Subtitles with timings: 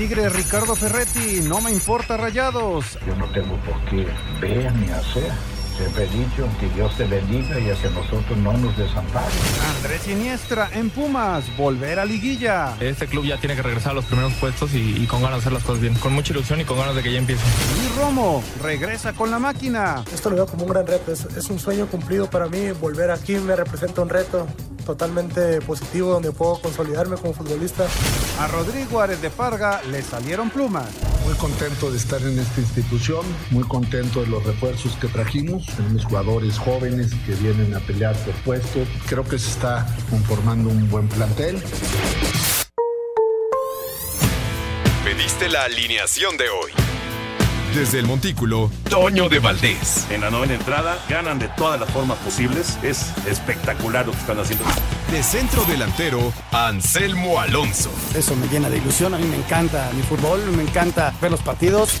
[0.00, 2.98] Tigre Ricardo Ferretti, no me importa rayados.
[3.06, 4.06] Yo no tengo por qué
[4.40, 5.30] ver ni hacer.
[5.80, 9.32] Siempre he dicho que Dios te bendiga y hacia nosotros no nos desampare.
[9.76, 12.76] Andrés Siniestra en Pumas, volver a liguilla.
[12.80, 15.40] Este club ya tiene que regresar a los primeros puestos y, y, con ganas de
[15.40, 15.94] hacer las cosas bien.
[15.94, 17.42] Con mucha ilusión y con ganas de que ya empiece.
[17.78, 20.04] Luis Romo, regresa con la máquina.
[20.12, 21.12] Esto lo veo como un gran reto.
[21.12, 22.72] Es, es un sueño cumplido para mí.
[22.72, 24.46] Volver aquí me representa un reto
[24.84, 27.86] totalmente positivo donde puedo consolidarme como futbolista.
[28.38, 30.88] A Rodrigo Ares de Parga le salieron plumas.
[31.24, 35.66] Muy contento de estar en esta institución, muy contento de los refuerzos que trajimos.
[35.76, 38.88] Tenemos jugadores jóvenes que vienen a pelear por puestos.
[39.06, 41.62] Creo que se está conformando un buen plantel.
[45.04, 46.72] Pediste la alineación de hoy.
[47.74, 50.06] Desde el Montículo, Toño de Valdés.
[50.10, 52.76] En la novena entrada ganan de todas las formas posibles.
[52.82, 54.64] Es espectacular lo que están haciendo.
[55.12, 57.90] De centro delantero, Anselmo Alonso.
[58.14, 59.14] Eso me llena de ilusión.
[59.14, 62.00] A mí me encanta mi fútbol, me encanta ver los partidos.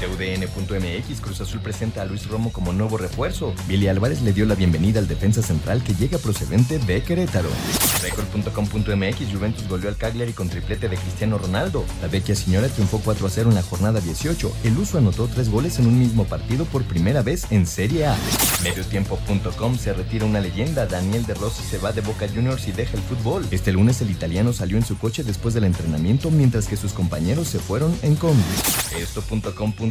[0.00, 3.54] TUDN.mx Cruz Azul presenta a Luis Romo como nuevo refuerzo.
[3.66, 7.48] Billy Álvarez le dio la bienvenida al defensa central que llega procedente de Querétaro.
[8.02, 11.84] Record.com.mx Juventus goleó al Cagliari con triplete de Cristiano Ronaldo.
[12.02, 14.52] La vecchia señora triunfó 4 a 0 en la jornada 18.
[14.64, 18.16] El uso anotó tres goles en un mismo partido por primera vez en Serie A.
[18.62, 20.86] Mediotiempo.com se retira una leyenda.
[20.86, 23.46] Daniel De Rossi se va de Boca Juniors y deja el fútbol.
[23.50, 27.48] Este lunes el italiano salió en su coche después del entrenamiento mientras que sus compañeros
[27.48, 28.42] se fueron en combi.
[28.98, 29.85] Esto.com.mx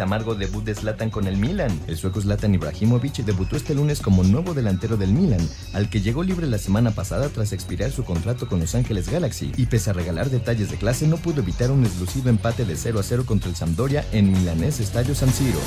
[0.00, 1.80] Amargo debut de Zlatan con el Milan.
[1.86, 5.40] El sueco Zlatan Ibrahimovic debutó este lunes como nuevo delantero del Milan,
[5.72, 9.52] al que llegó libre la semana pasada tras expirar su contrato con Los Ángeles Galaxy
[9.56, 13.00] y pese a regalar detalles de clase no pudo evitar un exclusivo empate de 0
[13.00, 15.60] a 0 contra el Sampdoria en Milanés Estadio San Siro.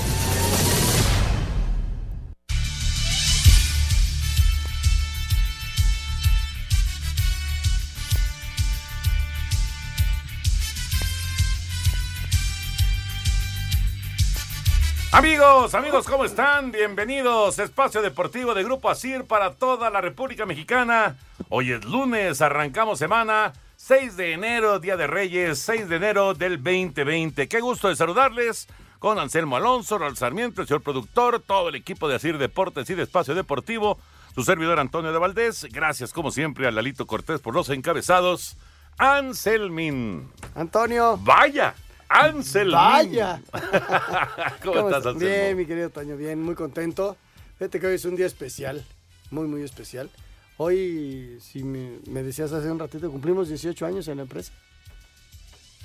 [15.18, 16.72] Amigos, amigos, ¿cómo están?
[16.72, 17.58] Bienvenidos.
[17.58, 21.16] Espacio Deportivo de Grupo Asir para toda la República Mexicana.
[21.50, 23.52] Hoy es lunes, arrancamos semana.
[23.78, 27.48] 6 de enero, Día de Reyes, 6 de enero del 2020.
[27.48, 28.68] Qué gusto de saludarles
[29.00, 32.94] con Anselmo Alonso, Raúl Sarmiento, el señor productor, todo el equipo de Asir Deportes y
[32.94, 33.98] de Espacio Deportivo,
[34.36, 35.66] su servidor Antonio de Valdés.
[35.72, 38.56] Gracias, como siempre, a Lalito Cortés por los encabezados.
[39.00, 40.32] Anselmin.
[40.54, 41.18] Antonio.
[41.24, 41.74] Vaya.
[42.10, 42.72] Ansel.
[42.72, 43.42] Vaya.
[44.64, 45.20] ¿Cómo, ¿Cómo, estás, Anselmo?
[45.20, 47.18] Bien, mi querido Toño, bien, muy contento.
[47.58, 48.86] Fíjate que hoy es un día especial,
[49.32, 50.10] muy, muy especial.
[50.58, 54.52] Hoy, si me, me, decías hace un ratito, cumplimos 18 años en la empresa.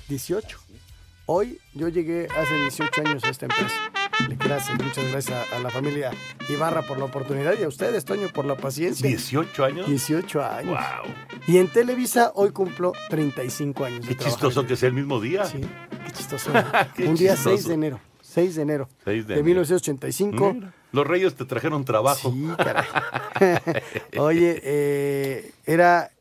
[0.09, 0.59] 18.
[1.25, 3.75] Hoy yo llegué hace 18 años a esta empresa.
[4.39, 6.11] Gracias, muchas gracias a, a, la familia
[6.49, 9.09] Ibarra por la oportunidad y a ustedes, Toño, por la paciencia.
[9.09, 9.87] ¿18 años?
[9.87, 10.71] 18 años.
[10.71, 11.13] Wow.
[11.47, 14.05] Y en Televisa hoy cumplo 35 años.
[14.07, 15.45] Qué chistoso que sea el mismo día.
[15.45, 15.61] Sí,
[16.13, 16.51] chistoso.
[16.95, 17.57] qué Un día chistoso.
[17.57, 17.99] 6 de enero.
[18.21, 20.53] 6 de enero 6 de, de 1985.
[20.53, 22.31] Mira, los Reyes te trajeron trabajo.
[22.31, 22.85] Sí, caray.
[24.17, 26.11] Oye, eh, era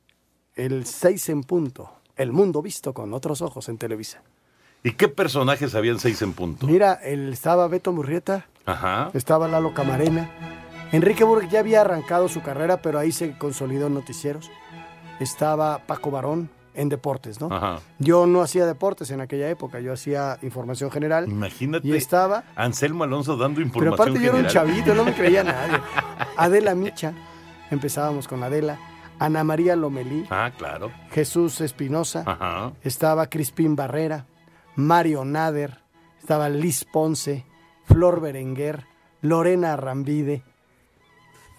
[0.56, 1.90] el 6 en punto.
[2.16, 4.22] El mundo visto con otros ojos en Televisa.
[4.84, 6.66] ¿Y qué personajes habían seis en punto?
[6.66, 9.10] Mira, el, estaba Beto Murrieta, Ajá.
[9.14, 10.30] estaba Lalo Camarena.
[10.90, 14.50] Enrique Burg ya había arrancado su carrera, pero ahí se consolidó en noticieros.
[15.20, 17.48] Estaba Paco Barón en deportes, ¿no?
[17.54, 17.80] Ajá.
[17.98, 21.28] Yo no hacía deportes en aquella época, yo hacía información general.
[21.28, 21.86] Imagínate.
[21.86, 22.44] Y estaba.
[22.56, 24.32] Anselmo Alonso dando información Pero aparte general.
[24.34, 25.78] yo era un chavito, no me creía nadie.
[26.36, 27.12] Adela Micha,
[27.70, 28.78] empezábamos con Adela.
[29.18, 30.26] Ana María Lomelí.
[30.30, 30.90] Ah, claro.
[31.10, 32.24] Jesús Espinosa.
[32.26, 32.72] Ajá.
[32.82, 34.26] Estaba Crispín Barrera.
[34.74, 35.82] Mario Nader,
[36.18, 37.44] estaba Liz Ponce,
[37.84, 38.86] Flor Berenguer,
[39.20, 40.42] Lorena Rambide,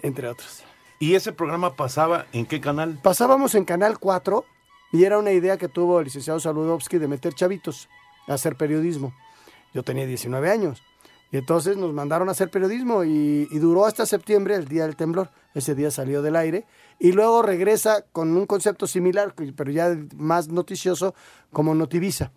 [0.01, 0.63] entre otros.
[0.99, 2.97] ¿Y ese programa pasaba en qué canal?
[3.03, 4.45] Pasábamos en Canal 4
[4.93, 7.89] y era una idea que tuvo el licenciado Saludowski de meter chavitos
[8.27, 9.11] a hacer periodismo.
[9.73, 10.83] Yo tenía 19 años
[11.31, 15.31] Y entonces nos mandaron a hacer periodismo y, duró hasta septiembre, el día del temblor.
[15.55, 16.67] Ese día salió del aire.
[16.99, 21.15] Y luego regresa con un concepto similar, pero ya más noticioso,
[21.51, 22.31] como Notivisa.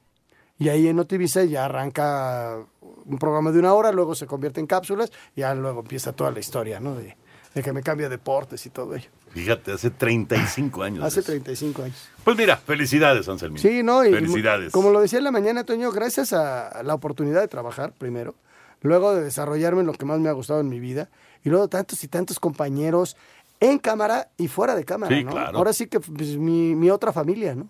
[0.58, 4.66] Y ahí en Notivisa ya arranca un programa de una hora, luego se convierte en
[4.66, 6.94] cápsulas, y ya luego empieza toda la historia, ¿no?
[6.94, 7.18] De,
[7.54, 9.10] de que me cambia deportes y todo ello.
[9.36, 11.04] Fíjate, hace 35 años.
[11.04, 11.30] Hace de eso.
[11.32, 12.08] 35 años.
[12.24, 13.58] Pues mira, felicidades, Anselmín.
[13.62, 14.72] Sí, no, y Felicidades.
[14.72, 18.34] como lo decía en la mañana, Toño, gracias a la oportunidad de trabajar primero,
[18.82, 21.08] luego de desarrollarme en lo que más me ha gustado en mi vida,
[21.44, 23.16] y luego tantos y tantos compañeros
[23.60, 25.32] en cámara y fuera de cámara, Sí, ¿no?
[25.32, 25.58] claro.
[25.58, 27.68] Ahora sí que pues, mi, mi otra familia, ¿no?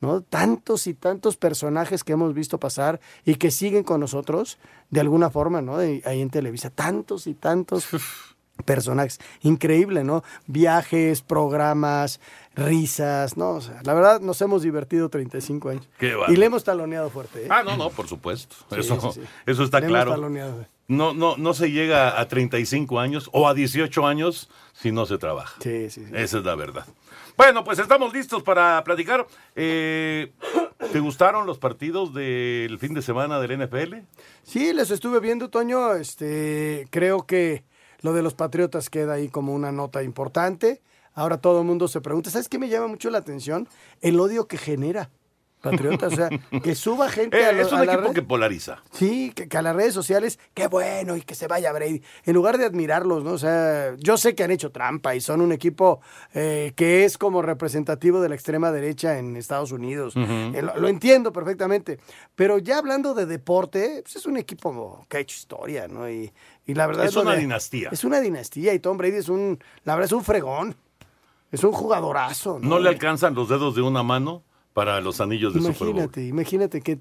[0.00, 0.20] ¿no?
[0.20, 4.58] Tantos y tantos personajes que hemos visto pasar y que siguen con nosotros
[4.90, 5.78] de alguna forma, ¿no?
[5.78, 7.86] De- ahí en Televisa, tantos y tantos
[8.64, 9.18] personajes.
[9.42, 10.22] Increíble, ¿no?
[10.46, 12.20] Viajes, programas,
[12.54, 13.50] risas, ¿no?
[13.50, 15.88] O sea, la verdad nos hemos divertido 35 años.
[15.98, 17.48] Qué y le hemos taloneado fuerte, ¿eh?
[17.50, 18.56] Ah, no, no, por supuesto.
[18.70, 19.26] Sí, eso, sí, sí.
[19.46, 20.10] eso está Le hemos claro.
[20.12, 20.66] taloneado, ¿eh?
[20.86, 25.16] No, no, no se llega a 35 años o a 18 años si no se
[25.16, 25.56] trabaja.
[25.60, 26.12] Sí, sí, sí.
[26.12, 26.86] Esa es la verdad.
[27.36, 29.26] Bueno, pues estamos listos para platicar.
[29.56, 30.32] Eh,
[30.92, 33.94] ¿Te gustaron los partidos del fin de semana del NFL?
[34.42, 35.94] Sí, les estuve viendo, Toño.
[35.94, 37.64] Este, creo que
[38.04, 40.82] lo de los Patriotas queda ahí como una nota importante.
[41.14, 43.66] Ahora todo el mundo se pregunta, ¿sabes qué me llama mucho la atención?
[44.02, 45.08] El odio que genera
[45.64, 46.12] Patriotas.
[46.12, 46.28] O sea,
[46.62, 48.14] que suba gente Eh, a, lo- es un a la equipo red.
[48.14, 48.82] que polariza.
[48.92, 52.02] Sí, que, que a las redes sociales, qué bueno, y que se vaya Brady.
[52.24, 53.32] En lugar de admirarlos, ¿no?
[53.32, 56.00] O sea, yo sé que han hecho trampa y son un equipo
[56.34, 60.14] eh, que es como representativo de la extrema derecha en Estados Unidos.
[60.16, 61.98] Eh, lo, lo entiendo perfectamente.
[62.34, 66.08] Pero ya hablando de deporte, pues es un equipo que ha hecho historia, ¿no?
[66.10, 66.30] Y,
[66.66, 67.88] y la verdad Es lo una de- dinastía.
[67.90, 70.76] Es una dinastía y Tom Brady es un, la verdad es un fregón.
[71.52, 72.58] Es un jugadorazo.
[72.60, 74.42] No le alcanzan los dedos de una mano
[74.74, 75.88] para los anillos de Super Bowl.
[75.90, 76.98] Imagínate, imagínate qué,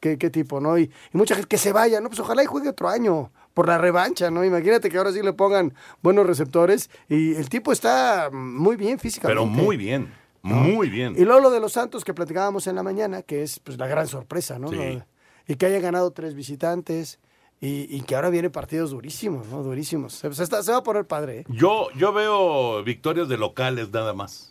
[0.00, 0.76] qué, qué tipo, ¿no?
[0.78, 2.08] Y, y mucha gente que se vaya, ¿no?
[2.08, 4.44] Pues ojalá y juegue otro año por la revancha, ¿no?
[4.44, 5.72] Imagínate que ahora sí le pongan
[6.02, 9.40] buenos receptores y el tipo está muy bien físicamente.
[9.40, 11.14] Pero muy bien, muy bien.
[11.16, 13.86] Y luego lo de los Santos que platicábamos en la mañana, que es pues la
[13.86, 14.68] gran sorpresa, ¿no?
[14.68, 15.02] Sí.
[15.46, 17.18] Y que haya ganado tres visitantes
[17.60, 19.62] y, y que ahora vienen partidos durísimos, ¿no?
[19.62, 20.14] Durísimos.
[20.14, 21.44] Se, se está- se va a poner padre, ¿eh?
[21.48, 24.49] Yo, yo veo victorias de locales nada más.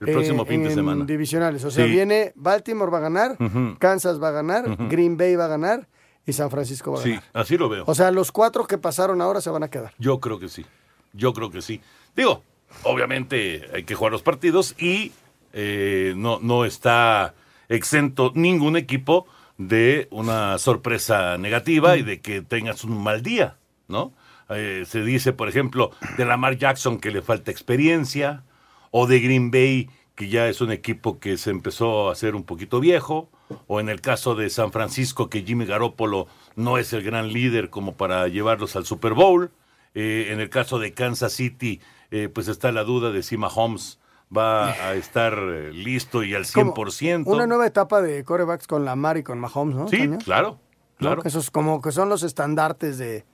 [0.00, 1.04] El próximo Eh, fin de semana.
[1.04, 1.64] divisionales.
[1.64, 1.90] O sea, Sí.
[1.90, 3.76] viene Baltimore va a ganar, Ujú.
[3.78, 4.88] Kansas va a ganar, Ujú.
[4.88, 5.88] Green Bay va a ganar
[6.26, 7.24] y San Francisco va a Sí, ganar.
[7.32, 7.84] así lo veo.
[7.86, 9.94] O sea, los cuatro que pasaron ahora se van a quedar.
[9.98, 10.66] Yo creo que sí.
[11.14, 11.80] Yo creo que sí.
[12.14, 12.42] Digo,
[12.82, 15.12] obviamente hay que jugar los partidos y
[15.52, 17.34] eh, no, no está
[17.68, 19.26] exento ningún equipo
[19.58, 23.56] de una sorpresa negativa y de que tengas un mal día,
[23.88, 24.12] ¿no?
[24.50, 28.44] Eh, se dice, por ejemplo, de Lamar Jackson que le falta experiencia,
[28.98, 32.44] o de Green Bay que ya es un equipo que se empezó a hacer un
[32.44, 33.28] poquito viejo,
[33.66, 37.68] o en el caso de San Francisco que Jimmy Garoppolo no es el gran líder
[37.68, 39.50] como para llevarlos al Super Bowl.
[39.94, 43.98] Eh, en el caso de Kansas City, eh, pues está la duda de si Mahomes
[44.34, 47.24] va a estar eh, listo y al Como 100%.
[47.26, 49.88] Una nueva etapa de corebacks con Lamar y con Mahomes, ¿no?
[49.88, 50.58] Sí, claro, ¿No?
[50.96, 51.20] claro.
[51.20, 53.26] Que esos como que son los estandartes de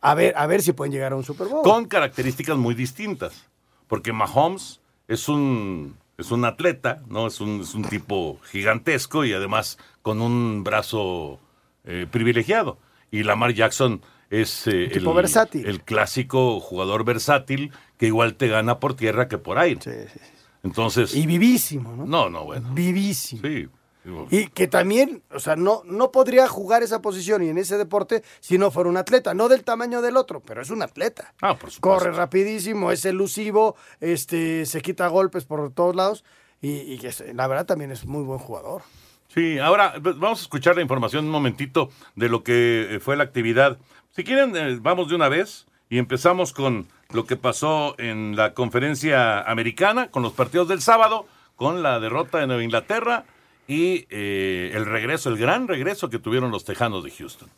[0.00, 1.64] a ver, a ver si pueden llegar a un Super Bowl.
[1.64, 3.48] Con características muy distintas.
[3.88, 7.26] Porque Mahomes es un, es un atleta, ¿no?
[7.26, 11.40] Es un, es un tipo gigantesco y además con un brazo
[11.84, 12.78] eh, privilegiado.
[13.10, 15.66] Y Lamar Jackson es eh, tipo versátil.
[15.66, 20.08] el clásico jugador versátil que igual te gana por tierra que por aire.
[20.62, 21.14] Entonces.
[21.14, 22.04] Y vivísimo, ¿no?
[22.04, 22.68] No, no, bueno.
[22.74, 23.42] Vivísimo.
[23.42, 23.68] Sí.
[24.30, 28.22] Y que también, o sea, no, no podría jugar esa posición y en ese deporte
[28.40, 31.34] si no fuera un atleta, no del tamaño del otro, pero es un atleta.
[31.42, 31.80] Ah, por supuesto.
[31.80, 36.24] Corre rapidísimo, es elusivo, este, se quita golpes por todos lados
[36.60, 38.82] y, y que es- la verdad también es muy buen jugador.
[39.34, 43.24] Sí, ahora vamos a escuchar la información un momentito de lo que eh, fue la
[43.24, 43.76] actividad.
[44.10, 48.54] Si quieren, eh, vamos de una vez y empezamos con lo que pasó en la
[48.54, 53.24] conferencia americana, con los partidos del sábado, con la derrota de Nueva Inglaterra
[53.68, 57.48] y eh, el regreso, el gran regreso que tuvieron los Tejanos de Houston.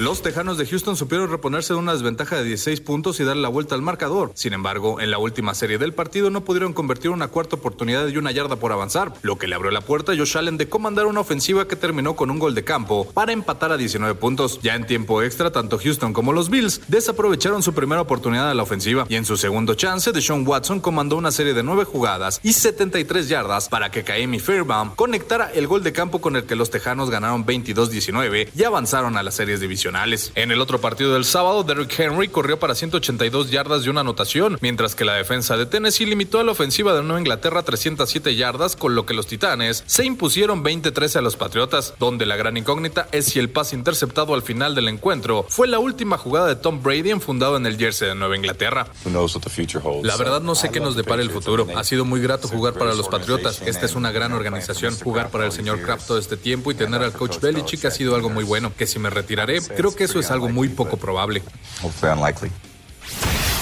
[0.00, 3.50] Los Tejanos de Houston supieron reponerse de una desventaja de 16 puntos y darle la
[3.50, 4.32] vuelta al marcador.
[4.34, 8.16] Sin embargo, en la última serie del partido no pudieron convertir una cuarta oportunidad y
[8.16, 11.04] una yarda por avanzar, lo que le abrió la puerta a Josh Allen de comandar
[11.04, 14.58] una ofensiva que terminó con un gol de campo para empatar a 19 puntos.
[14.62, 18.62] Ya en tiempo extra, tanto Houston como los Bills desaprovecharon su primera oportunidad a la
[18.62, 22.54] ofensiva y en su segundo chance, Deshaun Watson comandó una serie de 9 jugadas y
[22.54, 26.70] 73 yardas para que Kaimi Fairbaum conectara el gol de campo con el que los
[26.70, 29.89] Tejanos ganaron 22-19 y avanzaron a las series divisionales.
[29.90, 30.32] Adicionales.
[30.34, 34.58] En el otro partido del sábado, Derrick Henry corrió para 182 yardas de una anotación,
[34.60, 38.36] mientras que la defensa de Tennessee limitó a la ofensiva de Nueva Inglaterra a 307
[38.36, 42.56] yardas, con lo que los Titanes se impusieron 20-13 a los Patriotas, donde la gran
[42.56, 46.56] incógnita es si el pase interceptado al final del encuentro fue la última jugada de
[46.56, 48.86] Tom Brady enfundado en el jersey de Nueva Inglaterra.
[50.04, 51.66] La verdad no sé qué nos depara el futuro.
[51.76, 53.62] Ha sido muy grato jugar para los Patriotas.
[53.62, 54.94] Esta es una gran organización.
[54.96, 58.14] Jugar para el señor Kraft todo este tiempo y tener al coach Belichick ha sido
[58.14, 58.72] algo muy bueno.
[58.76, 61.42] Que si me retiraré, creo que eso es algo muy poco probable.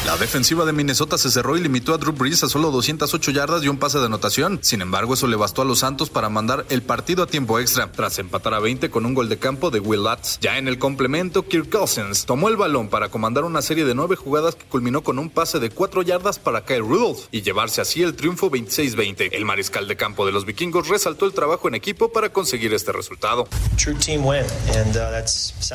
[0.09, 3.63] La defensiva de Minnesota se cerró y limitó a Drew Brees a solo 208 yardas
[3.63, 4.59] y un pase de anotación.
[4.63, 7.93] Sin embargo, eso le bastó a los Santos para mandar el partido a tiempo extra,
[7.93, 10.39] tras empatar a 20 con un gol de campo de Will Lutz.
[10.41, 14.17] Ya en el complemento, Kirk Cousins tomó el balón para comandar una serie de nueve
[14.17, 18.03] jugadas que culminó con un pase de 4 yardas para Kyle Rudolph y llevarse así
[18.03, 19.29] el triunfo 26-20.
[19.33, 22.93] El mariscal de campo de los vikingos resaltó el trabajo en equipo para conseguir este
[22.93, 23.47] resultado.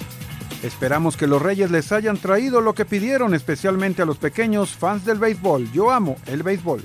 [0.63, 5.05] Esperamos que los Reyes les hayan traído lo que pidieron, especialmente a los pequeños fans
[5.05, 5.73] del béisbol.
[5.73, 6.85] Yo amo el béisbol.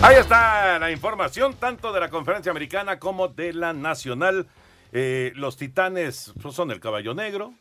[0.00, 4.46] Ahí está la información, tanto de la conferencia americana como de la nacional.
[4.92, 7.54] Eh, los titanes pues, son el caballo negro.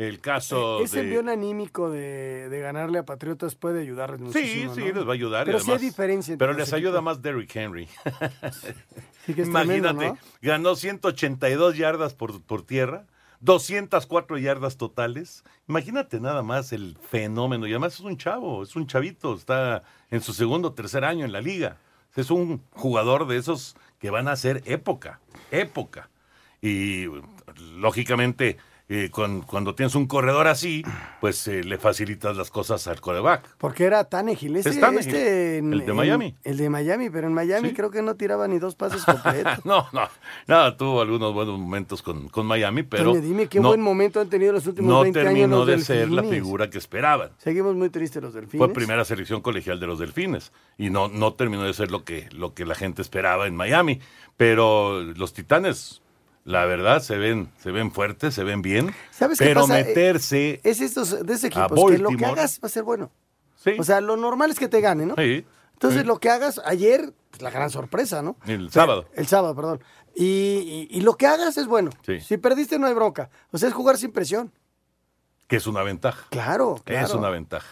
[0.00, 1.02] El caso Ese de...
[1.02, 4.74] envión anímico de, de ganarle a Patriotas puede ayudarles Sí, muchísimo.
[4.74, 4.92] sí, ¿no?
[4.94, 5.42] les va a ayudar.
[5.46, 6.32] y Pero sí hay diferencia.
[6.32, 7.86] entre Pero les ayuda más Derrick Henry.
[9.26, 10.18] Sí que es Imagínate, tremendo, ¿no?
[10.40, 13.04] ganó 182 yardas por, por tierra,
[13.40, 15.44] 204 yardas totales.
[15.68, 17.66] Imagínate nada más el fenómeno.
[17.66, 21.26] Y además es un chavo, es un chavito, está en su segundo o tercer año
[21.26, 21.76] en la liga.
[22.16, 26.08] Es un jugador de esos que van a ser época, época.
[26.62, 27.04] Y
[27.76, 28.56] lógicamente,
[28.92, 30.82] eh, cuan- cuando tienes un corredor así,
[31.20, 33.54] pues eh, le facilitas las cosas al coreback.
[33.56, 34.56] Porque era Tannehill.
[34.56, 36.34] Este, Es Tannehill, este en- el de en- Miami.
[36.42, 39.64] el de Miami, pero en Miami creo que no tiraba ni dos pases completos.
[39.64, 40.08] No, no,
[40.48, 44.28] nada, tuvo algunos buenos momentos con, con Miami, pero dime qué no, buen momento han
[44.28, 47.30] tenido los últimos no 20 años terminó los de ser la figura que esperaban.
[47.38, 48.58] Seguimos muy tristes los delfines.
[48.58, 52.28] Fue primera selección colegial de los Delfines y no, no terminó de ser lo que,
[52.32, 54.00] lo que la gente esperaba en Miami.
[54.36, 56.02] Pero los Titanes,
[56.44, 58.94] la verdad, se ven, se ven fuertes, se ven bien.
[59.10, 59.80] ¿Sabes qué pero pasa?
[59.80, 62.82] Eh, meterse Es estos de ese a equipo, que lo que hagas va a ser
[62.82, 63.10] bueno.
[63.56, 63.72] Sí.
[63.78, 65.14] O sea, lo normal es que te gane, ¿no?
[65.16, 65.44] Sí,
[65.74, 66.06] Entonces, sí.
[66.06, 68.36] lo que hagas ayer, pues, la gran sorpresa, ¿no?
[68.46, 69.06] el sábado.
[69.14, 69.80] El sábado, perdón.
[70.14, 71.90] Y, y- y lo que hagas es bueno.
[72.04, 72.20] Sí.
[72.20, 73.30] Si perdiste, no hay bronca.
[73.52, 74.50] O sea, es jugar sin presión.
[75.46, 76.26] Que es una ventaja.
[76.30, 77.06] Claro, claro.
[77.06, 77.66] Es una ventaja.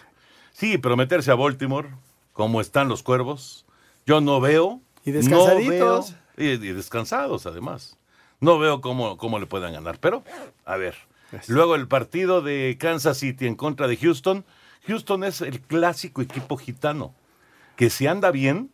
[0.52, 1.88] Sí, pero meterse a Baltimore,
[2.32, 3.64] como están los cuervos,
[4.06, 4.80] yo no veo.
[5.04, 6.10] Y descansaditos.
[6.12, 7.96] no veo- y, y descansados, además.
[8.40, 9.98] No veo cómo, cómo le puedan ganar.
[10.00, 10.22] Pero,
[10.64, 10.94] a ver.
[11.46, 14.44] Luego el partido de Kansas City en contra de Houston.
[14.86, 17.14] Houston es el clásico equipo gitano.
[17.76, 18.70] Que si anda bien,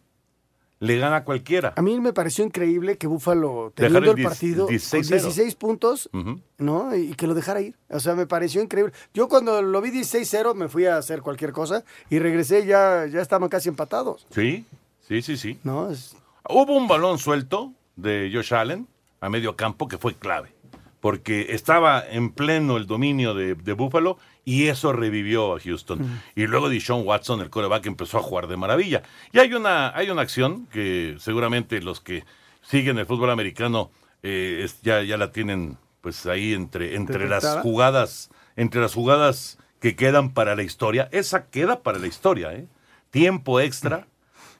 [0.79, 1.73] le gana a cualquiera.
[1.77, 4.91] A mí me pareció increíble que Búfalo, teniendo el el partido 16-0.
[4.91, 6.11] con 16 puntos.
[6.59, 6.95] ¿no?
[6.95, 7.75] Y que lo dejara ir.
[7.89, 8.93] O sea, me pareció increíble.
[9.15, 13.21] Yo cuando lo vi 16-0 me fui a hacer cualquier cosa y regresé ya ya
[13.21, 14.27] estaban casi empatados.
[14.31, 14.65] Sí,
[15.09, 15.59] sí, sí, sí.
[15.65, 16.17] No, es-
[16.49, 18.87] Hubo un balón suelto de Josh Allen
[19.25, 20.53] a medio campo que fue clave,
[21.01, 26.21] porque estaba en pleno el dominio de, de Buffalo y eso revivió a Houston.
[26.35, 29.03] Y luego Deshaun Watson, el coreback, empezó a jugar de maravilla.
[29.33, 32.25] Y hay una, hay una acción que seguramente los que
[32.63, 33.91] siguen el fútbol americano
[34.23, 39.59] eh, es- ya, ya la tienen pues ahí entre, entre las jugadas, entre las jugadas
[39.81, 41.09] que quedan para la historia.
[41.13, 42.67] Esa queda para la historia, ¿eh?
[43.11, 44.07] Tiempo extra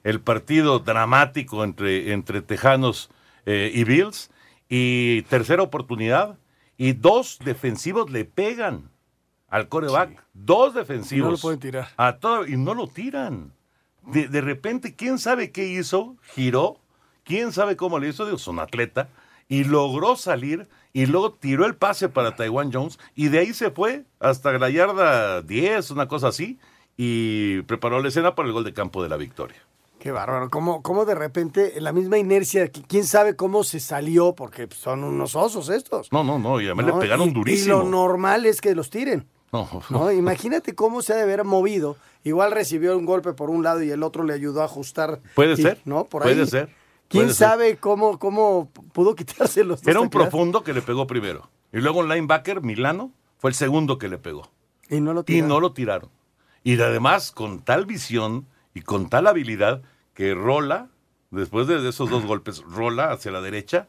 [0.03, 3.09] el partido dramático entre, entre Tejanos
[3.45, 4.29] eh, y Bills,
[4.69, 6.37] y tercera oportunidad,
[6.77, 8.89] y dos defensivos le pegan
[9.47, 11.27] al coreback, dos defensivos.
[11.27, 11.89] Y no lo pueden tirar.
[11.97, 13.53] A todo, y no lo tiran.
[14.01, 16.17] De, de repente, ¿quién sabe qué hizo?
[16.33, 16.79] Giró,
[17.23, 19.09] quién sabe cómo le hizo, Dios, un atleta,
[19.47, 23.69] y logró salir y luego tiró el pase para Taiwan Jones y de ahí se
[23.69, 26.57] fue hasta la yarda 10, una cosa así,
[26.97, 29.57] y preparó la escena para el gol de campo de la victoria.
[30.05, 30.51] Qué bárbaro.
[30.51, 35.03] ¿Cómo, cómo de repente la misma inercia, qui- quién sabe cómo se salió, porque son
[35.03, 36.11] unos osos estos.
[36.11, 36.93] No, no, no, y además ¿no?
[36.93, 37.75] le pegaron Y- durísimo.
[37.75, 39.27] Y lo normal es que los tiren.
[39.51, 40.11] No, ¿no?
[40.11, 41.97] Imagínate cómo se ha de haber movido.
[42.23, 45.21] Igual recibió un golpe por un lado y el otro le ayudó a ajustar.
[45.33, 46.03] Puede Y- ser, ¿No?
[46.05, 46.47] Por puede ahí.
[46.47, 46.67] ser,
[47.07, 47.47] ¿Quién puede ser.
[47.47, 51.49] sabe cómo, cómo pudo quitarse los Era un profundo que le pegó primero.
[51.73, 53.09] Y luego un linebacker, Milano,
[53.39, 54.51] fue el segundo que le pegó.
[54.87, 55.49] Y no lo Y tiraron.
[55.49, 56.09] no lo tiraron.
[56.63, 58.45] Y además, con tal visión
[58.75, 59.81] y con tal habilidad,
[60.15, 60.87] que rola,
[61.29, 63.87] después de esos dos golpes, rola hacia la derecha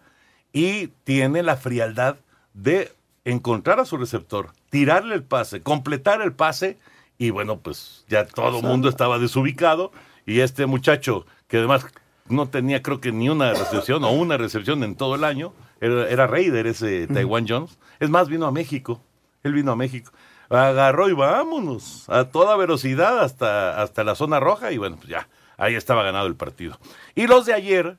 [0.52, 2.16] y tiene la frialdad
[2.52, 2.92] de
[3.24, 6.78] encontrar a su receptor, tirarle el pase, completar el pase
[7.18, 9.92] y bueno, pues ya todo el mundo estaba desubicado
[10.26, 11.86] y este muchacho, que además
[12.28, 16.08] no tenía creo que ni una recepción o una recepción en todo el año, era,
[16.08, 19.00] era Raider ese Taiwan Jones, es más, vino a México,
[19.42, 20.12] él vino a México,
[20.48, 25.28] agarró y vámonos a toda velocidad hasta, hasta la zona roja y bueno, pues ya,
[25.56, 26.78] ahí estaba ganado el partido.
[27.14, 27.98] Y los de ayer,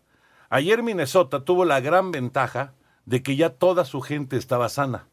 [0.49, 2.73] ayer Minnesota tuvo la gran ventaja
[3.05, 5.07] de que ya toda su gente estaba sana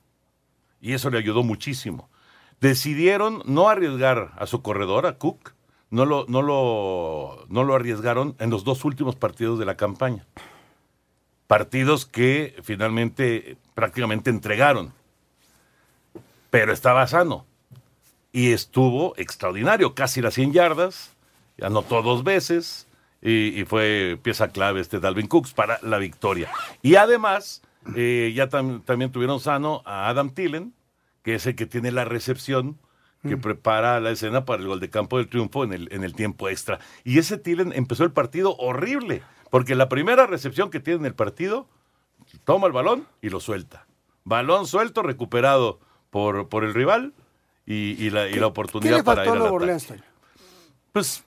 [0.84, 2.10] y eso le ayudó muchísimo.
[2.60, 5.54] Decidieron no arriesgar a su corredor, a Cook,
[5.88, 10.26] no lo, no lo, no lo arriesgaron en los dos últimos partidos de la campaña.
[11.46, 14.92] Partidos que finalmente prácticamente entregaron.
[16.50, 17.46] Pero estaba sano.
[18.30, 21.13] Y estuvo extraordinario, casi las 100 yardas,
[21.62, 22.88] anotó dos veces
[23.22, 26.50] y, y fue pieza clave este Dalvin Cooks para la victoria.
[26.82, 27.62] Y además,
[27.96, 30.74] eh, ya tam- también tuvieron sano a Adam Tillen,
[31.22, 32.78] que es el que tiene la recepción
[33.26, 36.12] que prepara la escena para el gol de campo del triunfo en el, en el
[36.14, 36.78] tiempo extra.
[37.04, 41.14] Y ese Tillen empezó el partido horrible, porque la primera recepción que tiene en el
[41.14, 41.66] partido,
[42.44, 43.86] toma el balón y lo suelta.
[44.24, 45.80] Balón suelto, recuperado
[46.10, 47.14] por, por el rival
[47.64, 49.52] y, y la, y la ¿Qué oportunidad le para faltó ir a.
[49.52, 49.94] Orleans?
[50.92, 51.24] Pues.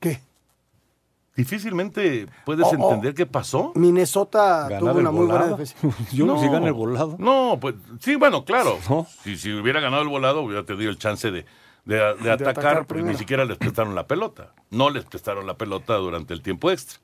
[0.00, 0.20] ¿Qué?
[1.36, 2.88] Difícilmente puedes Oh, oh.
[2.90, 3.72] entender qué pasó.
[3.74, 5.56] Minnesota Ganar tuvo el una muy buena volado.
[5.56, 5.96] defensa.
[6.12, 7.16] Yo no sé si gana el volado.
[7.18, 8.78] No, pues sí, bueno, claro.
[9.22, 11.46] Si, si hubiera ganado el volado, hubiera tenido el chance de,
[11.84, 14.52] de- de atacar, atacar porque ni siquiera les prestaron la pelota.
[14.70, 16.98] No les prestaron la pelota durante el tiempo extra.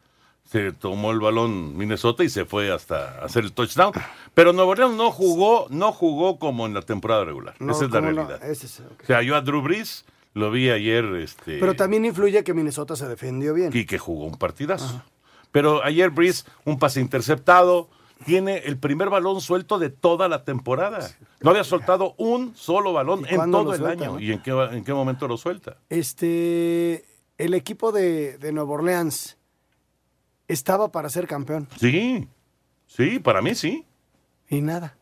[0.44, 3.92] Se tomó el balón Minnesota y se fue hasta hacer el touchdown.
[4.34, 7.54] Pero Nuevo Orleans no jugó, no jugó como en la temporada regular.
[7.58, 8.44] No, Esa es la realidad.
[8.44, 8.80] Es-.
[8.80, 10.04] O sea, yo a Drew Brees
[10.36, 13.70] lo vi ayer, este, Pero también influye que Minnesota se defendió bien.
[13.74, 15.02] y que jugó un partidazo.
[15.50, 17.88] Pero ayer Breeze, un pase interceptado,
[18.26, 21.10] tiene el primer balón suelto de toda la temporada.
[21.40, 24.12] No había soltado un solo balón ¿Y en todo el suelta, año.
[24.14, 24.20] no?
[24.20, 25.78] ¿Y en qué, en qué momento lo suelta?
[25.88, 27.06] Este,
[27.38, 29.38] el equipo de, de Nueva Orleans
[30.48, 31.66] estaba para ser campeón.
[31.80, 32.28] Sí,
[32.86, 33.86] sí, para mí sí.
[34.50, 34.98] Y nada.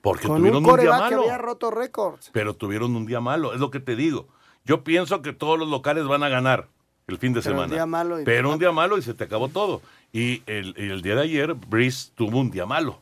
[0.00, 1.22] Porque Con tuvieron un un, día coreback que malo.
[1.22, 2.30] había roto récords.
[2.32, 4.28] Pero tuvieron un día malo, es lo que te digo.
[4.64, 6.68] Yo pienso que todos los locales van a ganar
[7.08, 7.64] el fin de Pero semana.
[7.66, 9.82] un día malo y- pero un día malo y se te acabó todo.
[10.12, 13.00] Y el, día de ayer, Breeze tuvo un día malo.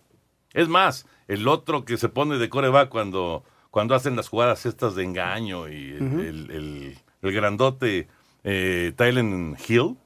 [0.55, 4.95] Es más, el otro que se pone de coreback cuando, cuando hacen las jugadas estas
[4.95, 6.21] de engaño y el, Ujú.
[6.21, 8.09] el- el- el grandote
[8.43, 9.97] eh, Tylen Hill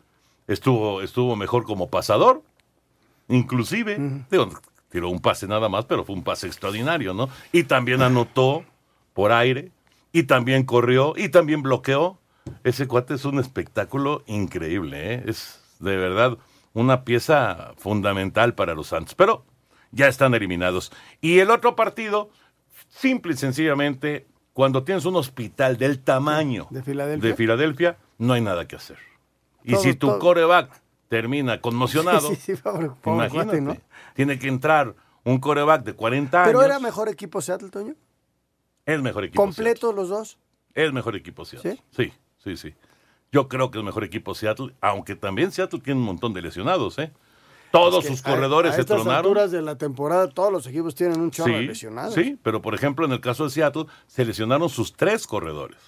[0.48, 2.42] estuvo, estuvo mejor como pasador.
[3.28, 3.96] Inclusive,
[4.30, 4.50] digo,
[4.90, 7.28] tiró un pase nada más, pero fue un pase extraordinario, ¿no?
[7.52, 8.64] Y también anotó
[9.14, 9.70] por aire,
[10.14, 12.18] y también corrió, y también bloqueó.
[12.62, 15.24] Ese cuate es un espectáculo increíble, ¿eh?
[15.27, 16.38] Es de verdad
[16.72, 19.14] una pieza fundamental para los Santos.
[19.16, 19.44] Pero
[19.90, 20.92] ya están eliminados.
[21.20, 22.31] Y el otro partido,
[22.88, 28.40] simple y sencillamente, cuando tienes un hospital del tamaño de Filadelfia, de Filadelfia, no hay
[28.40, 28.98] nada que hacer.
[29.64, 33.61] Y Todo- si tu todo- coreback termina conmocionado, Sí, sí, sí, pobre- pobre imagínate, cuate,
[33.62, 33.77] ¿no?
[34.14, 36.53] tiene que entrar un coreback de 40 años.
[36.53, 37.94] Pero era mejor equipo Seattle, Toño.
[38.86, 39.42] Es mejor equipo.
[39.42, 40.38] Completos los dos.
[40.74, 41.80] Es mejor equipo Seattle.
[41.90, 42.12] ¿Sí?
[42.42, 42.74] sí, sí,
[43.32, 46.98] Yo creo que es mejor equipo Seattle, aunque también Seattle tiene un montón de lesionados,
[46.98, 47.12] ¿eh?
[47.72, 49.18] Todos Es que sus a- corredores a se estas tronaron.
[49.26, 52.14] alturas de la temporada todos los equipos tienen un chorro de Sí, lesionados.
[52.14, 55.78] sí, pero por ejemplo en el caso de Seattle se lesionaron sus tres corredores.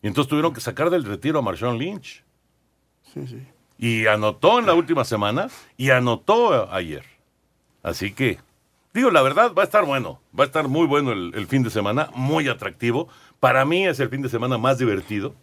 [0.00, 2.24] Y entonces tuvieron que sacar del retiro a Marshawn Lynch.
[3.12, 3.42] Sí, sí.
[3.78, 7.04] Y anotó en la última semana y anotó ayer.
[7.82, 8.38] Así que,
[8.94, 10.20] digo, la verdad va a estar bueno.
[10.38, 13.08] Va a estar muy bueno el, el fin de semana, muy atractivo.
[13.40, 15.34] Para mí es el fin de semana más divertido.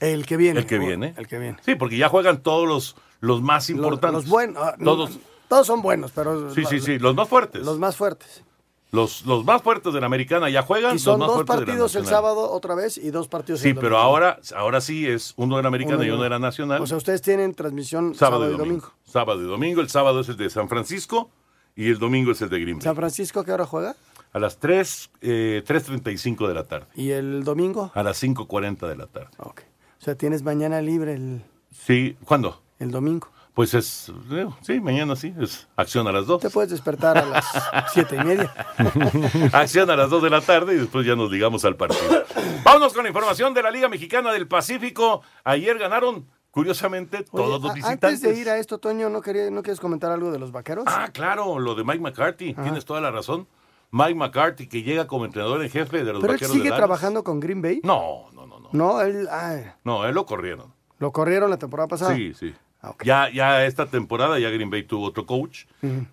[0.00, 0.60] El que viene.
[0.60, 1.14] El que viene.
[1.16, 1.56] El que viene.
[1.64, 4.22] Sí, porque ya juegan todos los, los más importantes.
[4.24, 4.62] Los, buenos.
[4.62, 5.18] ah, Todos.
[5.48, 6.52] Todos son buenos, pero.
[6.54, 7.64] Sí, sí, sí, los más fuertes.
[7.64, 8.42] Los más fuertes.
[8.90, 10.94] Los, los más fuertes de la americana ya juegan.
[10.96, 13.74] Y son los más dos partidos el sábado otra vez y dos partidos Sí, el
[13.74, 14.02] pero domingo.
[14.04, 16.80] ahora, ahora sí es uno de la americana Uno y uno de la nacional.
[16.80, 18.92] O sea, ustedes tienen transmisión sábado, y domingo.
[19.04, 19.80] Sábado y domingo.
[19.80, 21.28] El sábado es el de San Francisco
[21.76, 22.84] y el domingo es el de Green Bay.
[22.84, 23.96] ¿San Francisco a qué hora juega?
[24.32, 26.86] A las 3, eh, 3.35 de la tarde.
[26.94, 27.92] ¿Y el domingo?
[27.94, 29.28] A las 5.40 de la tarde.
[29.38, 29.62] Ok.
[30.00, 32.60] O sea, tienes mañana libre el, Sí, ¿cuándo?
[32.78, 33.28] el domingo.
[33.54, 36.40] Pues es, eh, sí, mañana sí, es acción a las 2.
[36.42, 37.44] Te puedes despertar a las
[37.92, 38.52] siete y media.
[39.52, 42.24] Acción a las 2 de la tarde y después ya nos digamos al partido.
[42.64, 45.22] Vámonos con la información de la Liga Mexicana del Pacífico.
[45.44, 48.10] Ayer ganaron, curiosamente, todos los visitantes.
[48.14, 50.84] Antes de ir a esto, Toño, ¿no, quería, ¿no quieres comentar algo de los vaqueros?
[50.86, 52.54] Ah, claro, lo de Mike McCarthy.
[52.54, 53.46] Tienes toda la razón.
[53.90, 56.70] Mike McCarthy, que llega como entrenador en jefe de los ¿Pero él Vaqueros sigue de
[56.70, 56.78] Dallas.
[56.80, 57.80] trabajando con Green Bay?
[57.84, 58.68] No, no, no, no.
[58.72, 60.72] No, él ah, No, él lo corrieron.
[60.98, 62.14] lo corrieron la temporada pasada.
[62.14, 62.54] Sí, sí.
[63.02, 65.64] Ya, ya esta temporada, ya Green Bay tuvo otro coach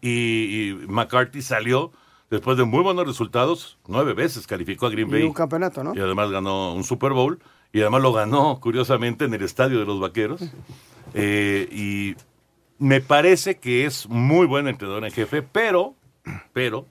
[0.01, 1.91] y, y McCarthy salió
[2.30, 3.77] después de muy buenos resultados.
[3.88, 5.23] Nueve veces calificó a Green Y Bay.
[5.23, 5.93] un campeonato, ¿no?
[5.93, 7.39] Y además ganó un Super Bowl.
[7.74, 10.42] Y además lo ganó, curiosamente, en el estadio de los Vaqueros.
[11.14, 12.16] Eh, y
[12.78, 15.96] me parece que es muy buen entrenador en jefe, pero,
[16.54, 16.86] pero,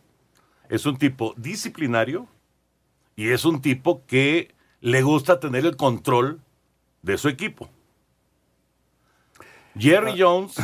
[0.69, 2.27] es un tipo disciplinario
[3.16, 6.40] y es un tipo que le gusta tener el control
[7.03, 7.69] de su equipo.
[9.79, 10.57] Jerry Jones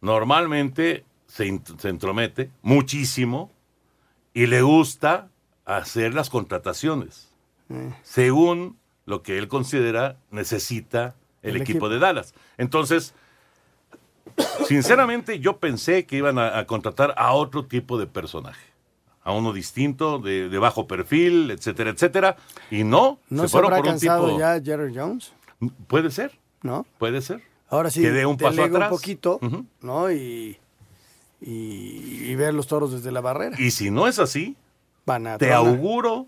[0.00, 3.50] normalmente se, se entromete muchísimo
[4.32, 5.28] y le gusta
[5.64, 7.26] hacer las contrataciones
[7.70, 8.77] Eh, según
[9.08, 11.88] lo que él considera necesita el, El equipo equipo.
[11.88, 12.34] de Dallas.
[12.58, 13.14] Entonces,
[14.66, 18.66] sinceramente yo pensé que iban a, a contratar a otro tipo de personaje,
[19.22, 22.36] a uno distinto, de, de bajo perfil, etcétera, etcétera,
[22.70, 24.38] y no, ¿No se se, fueron habrá por un tipo...
[24.38, 25.32] ya Jerry Jones?
[25.86, 26.86] Puede ser, ¿No?
[26.98, 27.42] puede ser.
[27.70, 28.90] Ahora sí, que dé un paso atrás.
[28.90, 29.40] un poquito,
[29.82, 30.10] ¿no?
[30.12, 30.58] Y,
[31.40, 31.50] y,
[32.30, 33.56] y ver los toros desde la barrera.
[33.60, 34.56] Y si no es así,
[35.04, 35.66] Van a te tronar.
[35.74, 36.26] auguro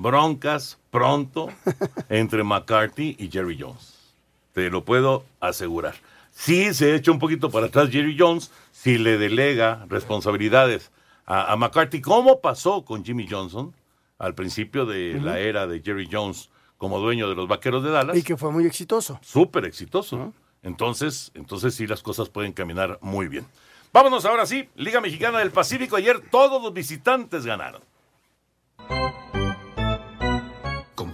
[0.00, 1.48] broncas pronto
[2.08, 4.14] entre McCarthy y Jerry Jones.
[4.52, 5.94] Te lo puedo asegurar.
[6.32, 10.90] Sí se echa un poquito para atrás Jerry Jones si le delega responsabilidades
[11.26, 13.74] a, a McCarthy, como pasó con Jimmy Johnson
[14.18, 18.16] al principio de la era de Jerry Jones como dueño de los Vaqueros de Dallas.
[18.16, 19.18] Y que fue muy exitoso.
[19.22, 20.32] Súper exitoso.
[20.62, 23.46] Entonces, entonces sí las cosas pueden caminar muy bien.
[23.92, 25.96] Vámonos ahora sí, Liga Mexicana del Pacífico.
[25.96, 27.82] Ayer todos los visitantes ganaron.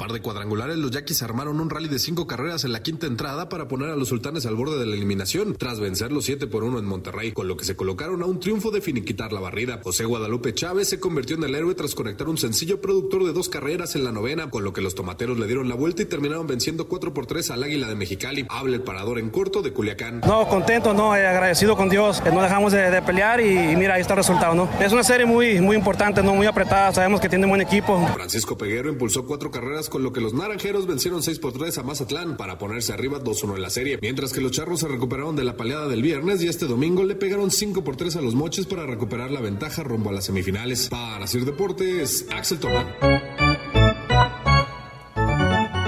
[0.07, 3.49] Par de cuadrangulares, los Yaquis armaron un rally de cinco carreras en la quinta entrada
[3.49, 6.63] para poner a los sultanes al borde de la eliminación, tras vencer los 7 por
[6.63, 9.81] 1 en Monterrey, con lo que se colocaron a un triunfo de finiquitar la barrida.
[9.83, 13.49] José Guadalupe Chávez se convirtió en el héroe tras conectar un sencillo productor de dos
[13.49, 16.47] carreras en la novena, con lo que los tomateros le dieron la vuelta y terminaron
[16.47, 18.47] venciendo 4 por 3 al Águila de Mexicali.
[18.49, 20.21] Habla el parador en corto de Culiacán.
[20.25, 22.23] No, contento, no, eh, agradecido con Dios.
[22.33, 24.69] no dejamos de, de pelear y, y mira, ahí está el resultado, ¿no?
[24.81, 26.33] Es una serie muy, muy importante, ¿no?
[26.33, 28.07] Muy apretada, sabemos que tiene buen equipo.
[28.15, 31.83] Francisco Peguero impulsó cuatro carreras con lo que los naranjeros vencieron 6 por 3 a
[31.83, 35.45] Mazatlán para ponerse arriba 2-1 en la serie, mientras que los charros se recuperaron de
[35.45, 38.67] la paleada del viernes y este domingo le pegaron 5 por 3 a los moches
[38.67, 40.89] para recuperar la ventaja rumbo a las semifinales.
[40.89, 42.87] Para Sir Deportes, Axel Tomán.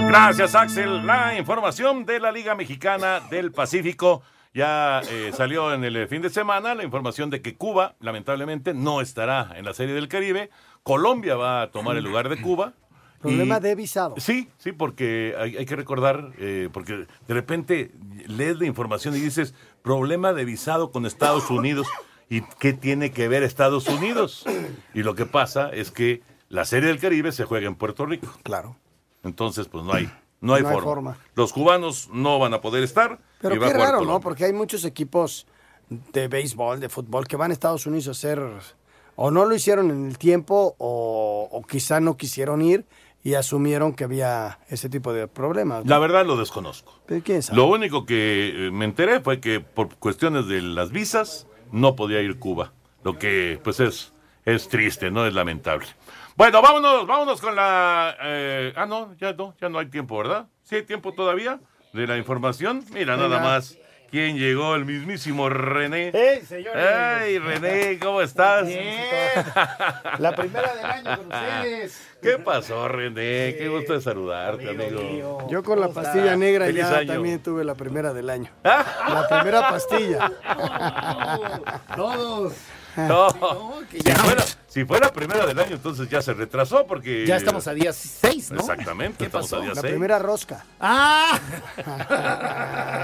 [0.07, 1.05] Gracias, Axel.
[1.05, 4.23] La información de la Liga Mexicana del Pacífico.
[4.53, 9.01] Ya eh, salió en el fin de semana la información de que Cuba, lamentablemente, no
[9.01, 10.49] estará en la Serie del Caribe.
[10.81, 12.73] Colombia va a tomar el lugar de Cuba.
[13.21, 14.15] Problema Y- de visado.
[14.17, 16.93] Sí, sí, porque hay, hay que recordar, eh, porque
[17.27, 17.91] de repente
[18.27, 21.87] lees la información y dices, problema de visado con Estados Unidos.
[22.31, 24.45] ¿Y qué tiene que ver Estados Unidos?
[24.93, 28.27] Y lo que pasa es que la Serie del Caribe se juega en Puerto Rico.
[28.43, 28.75] Claro.
[29.23, 30.05] Entonces, pues no hay,
[30.39, 31.17] no hay, No hay forma.
[31.35, 33.19] Los cubanos no van a poder estar.
[33.41, 34.19] Pero qué raro, ¿no?
[34.19, 35.47] Porque hay muchos equipos
[35.89, 38.39] de béisbol, de fútbol, que van a Estados Unidos a hacer,
[39.15, 42.85] o no lo hicieron en el tiempo, o, o quizá no quisieron ir
[43.23, 45.83] y asumieron que había ese tipo de problemas.
[45.83, 45.89] ¿no?
[45.89, 46.99] La verdad lo desconozco.
[47.05, 47.57] Pero quién sabe.
[47.57, 52.21] Lo único que eh, me enteré fue que por cuestiones de las visas no podía
[52.21, 52.73] ir Cuba.
[53.03, 54.13] Lo que pues es,
[54.45, 55.25] es triste, ¿no?
[55.25, 55.87] Es lamentable.
[56.35, 58.15] Bueno, vámonos, vámonos con la...
[58.23, 60.47] eh, ah, no, ya no, ya no hay tiempo, ¿verdad?
[60.63, 61.59] ¿Sí hay tiempo todavía
[61.91, 62.85] de la información?
[62.93, 63.77] Mira, nada más.
[64.09, 64.73] ¿Quién llegó?
[64.75, 66.11] El mismísimo René.
[66.13, 66.83] ¡Hey, señores!
[66.83, 67.99] ¡Hey, René!
[67.99, 68.65] ¿Cómo estás?
[68.65, 69.05] Bien.
[70.19, 72.08] La primera del año con ustedes.
[72.21, 73.55] ¿Qué pasó, René?
[73.57, 75.47] Qué gusto de saludarte, amigo.
[75.49, 76.35] Yo con la ¿Cómo pastilla está?
[76.35, 77.13] negra Feliz ya año.
[77.13, 78.51] también tuve la primera del año.
[78.63, 78.83] Ah.
[79.09, 80.31] La primera pastilla.
[81.95, 82.53] Todos.
[82.97, 83.29] No,
[83.89, 87.25] que si, ya- fuera, si fuera primera del año, entonces ya se retrasó porque...
[87.25, 88.59] Ya estamos a día 6, ¿no?
[88.59, 89.85] Exactamente, estamos a día La 6.
[89.85, 90.65] primera rosca.
[90.81, 91.39] ¡Ah!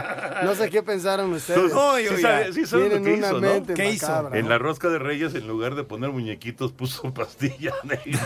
[0.45, 1.71] No sé qué pensaron ustedes.
[1.71, 3.73] Sí, sabe- sí lo que una hizo, ¿no?
[3.75, 4.07] ¿Qué hizo?
[4.07, 4.49] macabra, En ¿no?
[4.51, 8.19] la rosca de Reyes, en lugar de poner muñequitos, puso pastilla negra.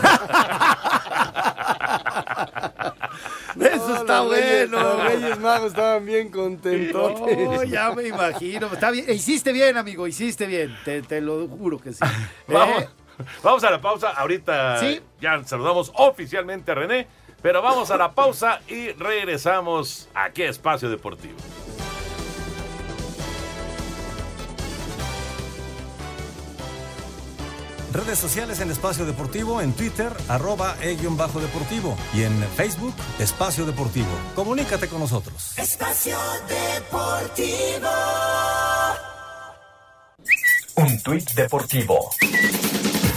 [3.60, 4.82] Eso está los Reyes- bueno.
[4.82, 7.12] Los Reyes Magos estaban bien contentos.
[7.20, 8.66] Oh, ya me imagino.
[8.72, 9.06] Está bien.
[9.10, 10.76] Hiciste bien, amigo, hiciste bien.
[10.84, 11.98] Te, te lo juro que sí.
[12.48, 12.88] Vamos, Eh,
[13.42, 14.10] vamos a la pausa.
[14.10, 15.00] Ahorita Sí.
[15.20, 17.06] ya saludamos oficialmente a René,
[17.42, 21.36] pero vamos a la pausa y regresamos aquí a Espacio Deportivo.
[27.92, 34.06] Redes sociales en Espacio Deportivo, en Twitter, arroba e-bajo deportivo y en Facebook, Espacio Deportivo.
[34.36, 35.58] Comunícate con nosotros.
[35.58, 36.16] Espacio
[36.48, 37.90] Deportivo.
[40.76, 42.10] Un tuit deportivo.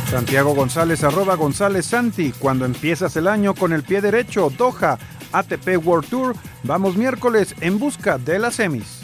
[0.09, 2.31] Santiago González, arroba González Santi.
[2.31, 4.97] Cuando empiezas el año con el pie derecho, Doha,
[5.31, 6.35] ATP World Tour.
[6.63, 9.03] Vamos miércoles en busca de las semis.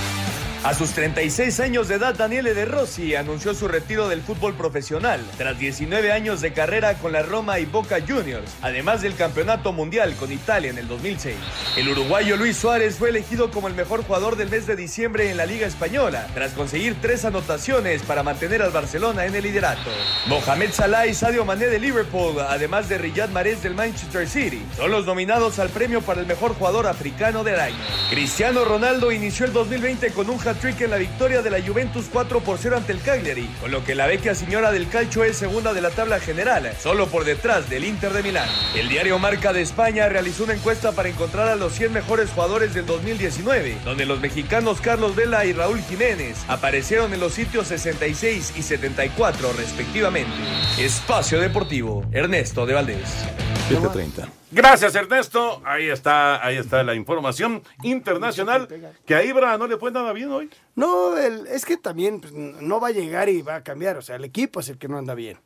[0.63, 5.19] A sus 36 años de edad, Daniele De Rossi anunció su retiro del fútbol profesional
[5.35, 10.15] tras 19 años de carrera con la Roma y Boca Juniors, además del campeonato mundial
[10.19, 11.35] con Italia en el 2006.
[11.77, 15.37] El uruguayo Luis Suárez fue elegido como el mejor jugador del mes de diciembre en
[15.37, 19.89] la Liga Española, tras conseguir tres anotaciones para mantener al Barcelona en el liderato.
[20.27, 24.91] Mohamed Salah y Sadio Mané de Liverpool, además de Riyad Mahrez del Manchester City, son
[24.91, 27.83] los nominados al premio para el mejor jugador africano del año.
[28.11, 32.41] Cristiano Ronaldo inició el 2020 con un hat-trick en la victoria de la Juventus 4
[32.41, 35.73] por 0 ante el Cagliari, con lo que la vecchia señora del calcio es segunda
[35.73, 38.49] de la tabla general, solo por detrás del Inter de Milán.
[38.75, 42.73] El diario Marca de España realizó una encuesta para encontrar a los 100 mejores jugadores
[42.73, 48.53] del 2019, donde los mexicanos Carlos Vela y Raúl Jiménez aparecieron en los sitios 66
[48.57, 50.31] y 74 respectivamente.
[50.77, 53.50] Espacio Deportivo, Ernesto de Valdés.
[53.79, 54.29] 7:30.
[54.51, 55.61] Gracias, Ernesto.
[55.65, 58.67] Ahí está, ahí está la información internacional.
[59.05, 60.49] Que a Ibra no le fue nada bien hoy.
[60.75, 63.97] No, el- es que también pues, no va a llegar y va a cambiar.
[63.97, 65.37] O sea, el equipo es el que no anda bien.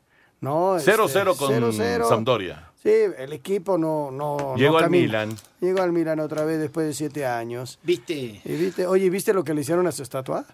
[0.41, 2.07] No, este, 0-0 con 0-0.
[2.09, 2.71] Sampdoria.
[2.83, 4.11] Sí, el equipo no.
[4.11, 4.91] no Llegó no al.
[4.91, 5.35] Milan.
[5.61, 7.79] Llegó al Milan otra vez después de siete años.
[7.83, 8.13] ¿Viste?
[8.13, 10.45] Y viste, oye, ¿viste lo que le hicieron a su estatua?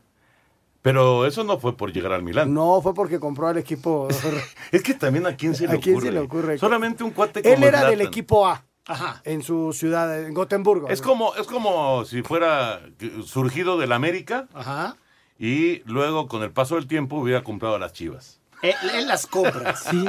[0.81, 2.53] Pero eso no fue por llegar al Milán.
[2.53, 4.07] No, fue porque compró al equipo.
[4.71, 6.07] Es que también a quién se le ¿A quién ocurre.
[6.07, 6.57] se le ocurre?
[6.57, 8.63] Solamente un cuate como Él era del equipo A.
[8.87, 9.21] Ajá.
[9.25, 10.89] En su ciudad, en Gotemburgo.
[10.89, 12.81] Es como, es como si fuera
[13.25, 14.97] surgido del América Ajá.
[15.37, 18.40] y luego con el paso del tiempo hubiera comprado a las Chivas.
[18.61, 19.75] Él, él las compra.
[19.91, 20.05] Sí.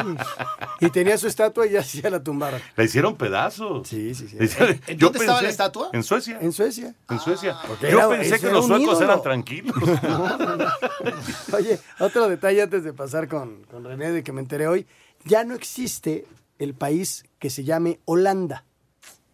[0.80, 2.60] Y tenía su estatua y ya, ya la tumbaron.
[2.76, 3.88] La hicieron pedazos.
[3.88, 4.36] Sí, sí, sí.
[4.38, 5.90] Le hicieron- ¿En yo dónde estaba la estatua?
[5.92, 6.38] En Suecia.
[6.40, 6.94] En Suecia.
[7.08, 7.56] En Suecia.
[7.66, 9.04] porque Yo era- pensé que los suecos ídolo.
[9.04, 9.74] eran tranquilos.
[11.52, 14.86] Oye, otro detalle antes de pasar con, con René, de que me enteré hoy.
[15.24, 16.26] Ya no existe
[16.58, 18.64] el país que se llame Holanda.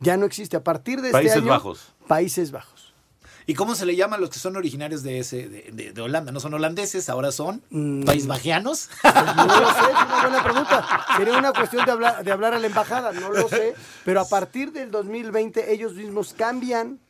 [0.00, 0.56] Ya no existe.
[0.56, 1.92] A partir de este Países año, Bajos.
[2.06, 2.77] Países Bajos.
[3.48, 6.30] ¿Y cómo se le llaman los que son originarios de ese de, de- de Holanda?
[6.32, 7.08] ¿No son holandeses?
[7.08, 8.04] ¿Ahora son Mm.
[8.04, 8.90] paisbajianos?
[9.02, 11.06] No lo sé, es una buena pregunta.
[11.16, 13.74] Sería una cuestión de hablar, de hablar a la embajada, no lo sé.
[14.04, 17.00] Pero a partir del 2020 ellos mismos cambian,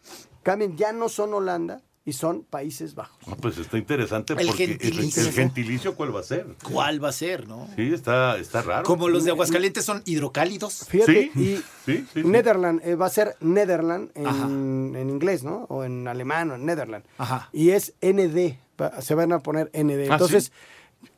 [0.44, 3.18] cambian, ya no son Holanda y son Países Bajos.
[3.26, 5.22] Ah, pues está interesante El porque el- gentilicio.
[5.24, 6.46] el gentilicio cuál va a ser.
[6.72, 7.68] ¿Cuál va a ser, no?
[7.76, 8.84] Sí, está, está raro.
[8.84, 10.86] Como los de Aguascalientes son hidrocálidos.
[10.88, 12.22] Fíjate, Sí, y sí, sí.
[12.24, 15.66] Netherland eh, va a ser Netherland en, en inglés, ¿no?
[15.68, 17.04] O en alemán o en Netherland.
[17.18, 17.50] Ajá.
[17.52, 18.58] Y es ND,
[19.02, 20.08] se van a poner ND.
[20.10, 20.50] Ah, Entonces,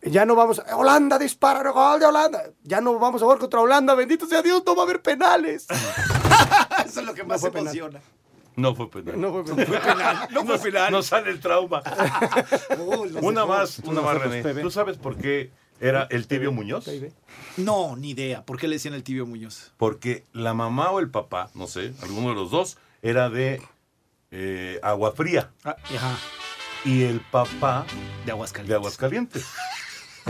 [0.03, 2.42] ya no vamos, Holanda dispara, gol de Holanda.
[2.64, 5.66] Ya no vamos a jugar contra Holanda, bendito sea Dios, no va a haber penales.
[6.87, 7.40] Eso es lo que más
[8.75, 9.20] fue penal.
[9.20, 9.61] No fue penal.
[9.61, 10.29] No fue penal.
[10.33, 10.92] No fue final.
[10.92, 11.83] No sale el trauma.
[12.79, 14.62] Oh, Una más, una más, René.
[14.62, 16.88] ¿Tú sabes por qué era el tibio Muñoz?
[17.57, 18.44] No, ni idea.
[18.44, 19.73] ¿Por qué le decían el tibio Muñoz?
[19.77, 23.61] Porque la mamá o el papá, no sé, alguno de los dos, era de
[24.31, 25.51] eh, agua fría.
[25.64, 26.16] Ah, ajá.
[26.85, 27.85] Y el papá
[28.25, 28.68] De Aguascalientes.
[28.68, 29.46] de Aguascalientes.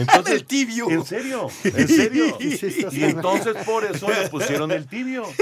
[0.00, 0.90] Entonces, Del tibio.
[0.90, 1.48] ¿En serio?
[1.64, 2.38] ¿En serio?
[2.92, 5.24] Y entonces por eso le pusieron el tibio.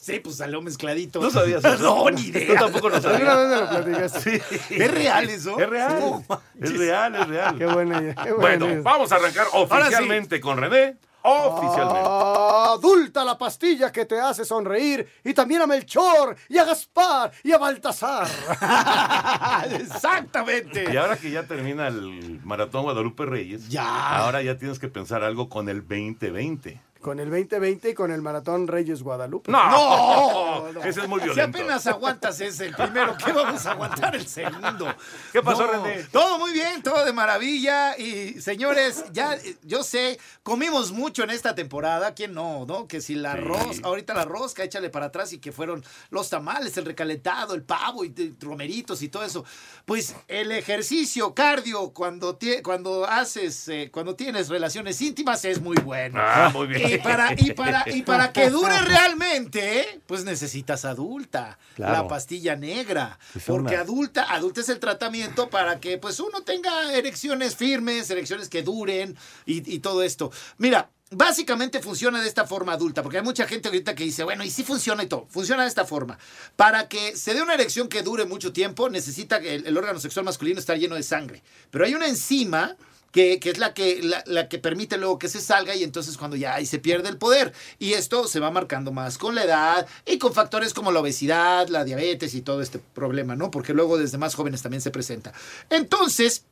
[0.00, 1.20] Sí, pues salió mezcladito.
[1.20, 1.78] ¿No sabías eso?
[1.82, 2.58] No, ni Tú idea.
[2.60, 3.36] tampoco lo Alguna sabías.
[3.36, 4.40] vez me lo platicaste.
[4.40, 4.56] Sí.
[4.82, 5.58] ¿Es real eso?
[5.60, 6.24] Es real.
[6.60, 7.58] Es real, es real.
[7.58, 8.14] Qué buena idea.
[8.14, 8.80] qué buena Bueno, idea.
[8.82, 10.96] vamos a arrancar oficialmente con René.
[11.22, 12.00] Oficialmente.
[12.08, 17.52] Adulta la pastilla que te hace sonreír y también a Melchor y a Gaspar y
[17.52, 18.26] a Baltasar.
[19.80, 20.92] Exactamente.
[20.92, 24.18] Y ahora que ya termina el maratón Guadalupe Reyes, Ya.
[24.18, 26.80] ahora ya tienes que pensar algo con el 2020.
[27.00, 29.50] Con el 2020 y con el Maratón Reyes Guadalupe.
[29.50, 31.58] No, ese es muy Si violento.
[31.58, 34.86] apenas aguantas ese, el primero, ¿qué vamos a aguantar el segundo?
[35.32, 36.04] ¿Qué pasó, No, René?
[36.12, 37.96] Todo muy bien, todo de maravilla.
[37.96, 42.12] Y señores, ya yo sé, comimos mucho en esta temporada.
[42.14, 42.66] ¿Quién no?
[42.66, 42.86] ¿No?
[42.86, 46.76] Que si la arroz, ahorita la rosca, échale para atrás y que fueron los tamales,
[46.76, 49.44] el recalentado, el pavo y romeritos y todo eso.
[49.86, 56.20] Pues el ejercicio cardio cuando, cuando haces, eh, cuando tienes relaciones íntimas es muy bueno.
[56.20, 56.89] Ah, muy bien.
[56.94, 61.58] Y para, y para, y para que dure realmente, pues necesitas adulta.
[61.76, 61.92] Claro.
[61.92, 63.18] La pastilla negra.
[63.34, 68.10] Es Porque una- adulta, adulta es el tratamiento para que pues uno tenga erecciones firmes,
[68.10, 70.30] erecciones que duren y, y todo esto.
[70.58, 70.90] Mira.
[71.12, 74.50] Básicamente funciona de esta forma adulta, porque hay mucha gente ahorita que dice, bueno, y
[74.50, 75.26] sí funciona y todo.
[75.28, 76.16] Funciona de esta forma.
[76.54, 79.98] Para que se dé una erección que dure mucho tiempo, necesita que el, el órgano
[79.98, 81.42] sexual masculino estar lleno de sangre.
[81.72, 82.76] Pero hay una enzima
[83.12, 86.16] que, que es la que, la, la que permite luego que se salga y entonces
[86.16, 87.52] cuando ya ahí se pierde el poder.
[87.78, 91.68] Y esto se va marcando más con la edad y con factores como la obesidad,
[91.68, 93.50] la diabetes y todo este problema, ¿no?
[93.50, 95.32] Porque luego desde más jóvenes también se presenta.
[95.70, 96.44] Entonces,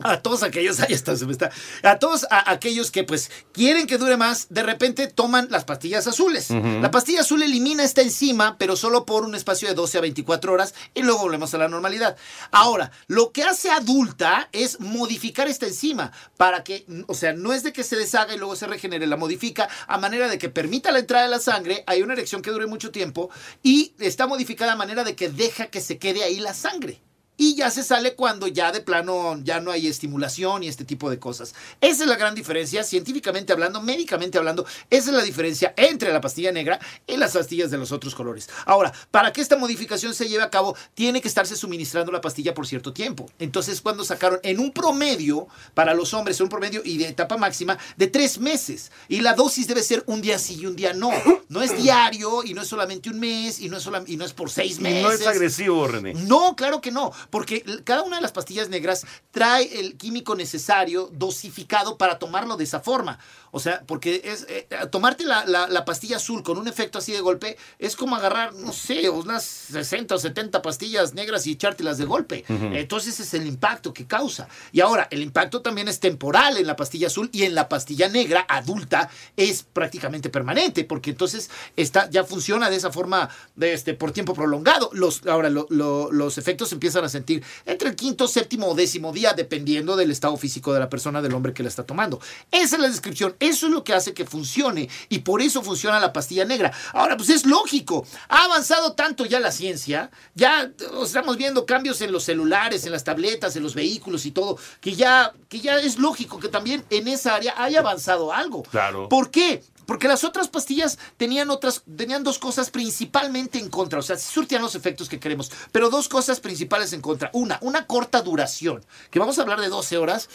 [0.00, 1.50] a todos aquellos, ahí está, se me está,
[1.82, 6.06] a todos a- aquellos que pues quieren que dure más, de repente toman las pastillas
[6.06, 6.50] azules.
[6.50, 10.52] La pastilla azul elimina esta enzima, pero solo por un espacio de 12 a 24
[10.52, 12.16] horas y luego volvemos a la normalidad.
[12.50, 17.62] Ahora, lo que hace adulta es modificar esta enzima para que, o sea, no es
[17.62, 20.90] de que se deshaga y luego se regenere, la modifica a manera de que permita
[20.92, 23.30] la entrada de la sangre, hay una erección que dure mucho tiempo
[23.62, 27.00] y está modificada a manera de que deja que se quede ahí la sangre
[27.38, 31.08] y ya se sale cuando ya de plano ya no hay estimulación y este tipo
[31.08, 31.54] de cosas.
[31.80, 36.20] Esa es la gran diferencia, científicamente hablando, médicamente hablando, esa es la diferencia entre la
[36.20, 38.50] pastilla negra y las pastillas de los otros colores.
[38.66, 42.52] Ahora, para que esta modificación se lleve a cabo, tiene que estarse suministrando la pastilla
[42.52, 43.30] por cierto tiempo.
[43.38, 47.78] Entonces, cuando sacaron en un promedio, para los hombres, un promedio y de etapa máxima,
[47.96, 48.90] de tres meses.
[49.08, 51.12] Y la dosis debe ser un día sí y un día no.
[51.48, 54.32] No es diario y no es solamente un mes y no es, y no es
[54.32, 55.02] por seis Y meses.
[55.02, 56.14] no es agresivo, René.
[56.14, 61.10] No, claro que no, porque cada una de las pastillas negras trae el químico necesario
[61.12, 63.18] dosificado para tomarlo de esa forma.
[63.50, 67.12] O sea, porque es eh, tomarte la, la- la pastilla azul con un efecto así
[67.12, 71.96] de golpe es como agarrar, no sé, unas 60 o 70 pastillas negras y echártelas
[71.98, 72.44] de golpe.
[72.48, 72.66] Ujú.
[72.74, 74.48] Entonces ese es el impacto que causa.
[74.72, 78.08] Y ahora, el impacto también es temporal en la pastilla azul y en la pastilla
[78.08, 83.94] negra adulta es prácticamente permanente, porque entonces está, ya funciona de esa forma de este,
[83.94, 84.90] por tiempo prolongado.
[84.92, 89.12] Los, ahora, lo- lo- los efectos empiezan a sentir entre el quinto, séptimo o décimo
[89.12, 92.20] día, dependiendo del estado físico de la persona, del hombre que la está tomando.
[92.50, 93.34] Esa es la descripción.
[93.40, 96.72] Eso es lo que hace que funcione y por eso funciona la pastilla negra.
[96.92, 98.06] Ahora, pues es lógico.
[98.28, 100.70] Ha avanzado tanto ya la ciencia, ya
[101.02, 104.94] estamos viendo cambios en los celulares, en las tabletas, en los vehículos y todo, que
[104.94, 108.62] ya, que ya es lógico que también en esa área haya avanzado algo.
[108.62, 109.08] Claro.
[109.08, 109.62] ¿Por qué?
[109.88, 114.00] Porque las otras pastillas tenían otras, tenían dos cosas principalmente en contra.
[114.00, 117.30] O sea, surtían los efectos que queremos, pero dos cosas principales en contra.
[117.32, 120.28] Una, una corta duración, que vamos a hablar de 12 horas.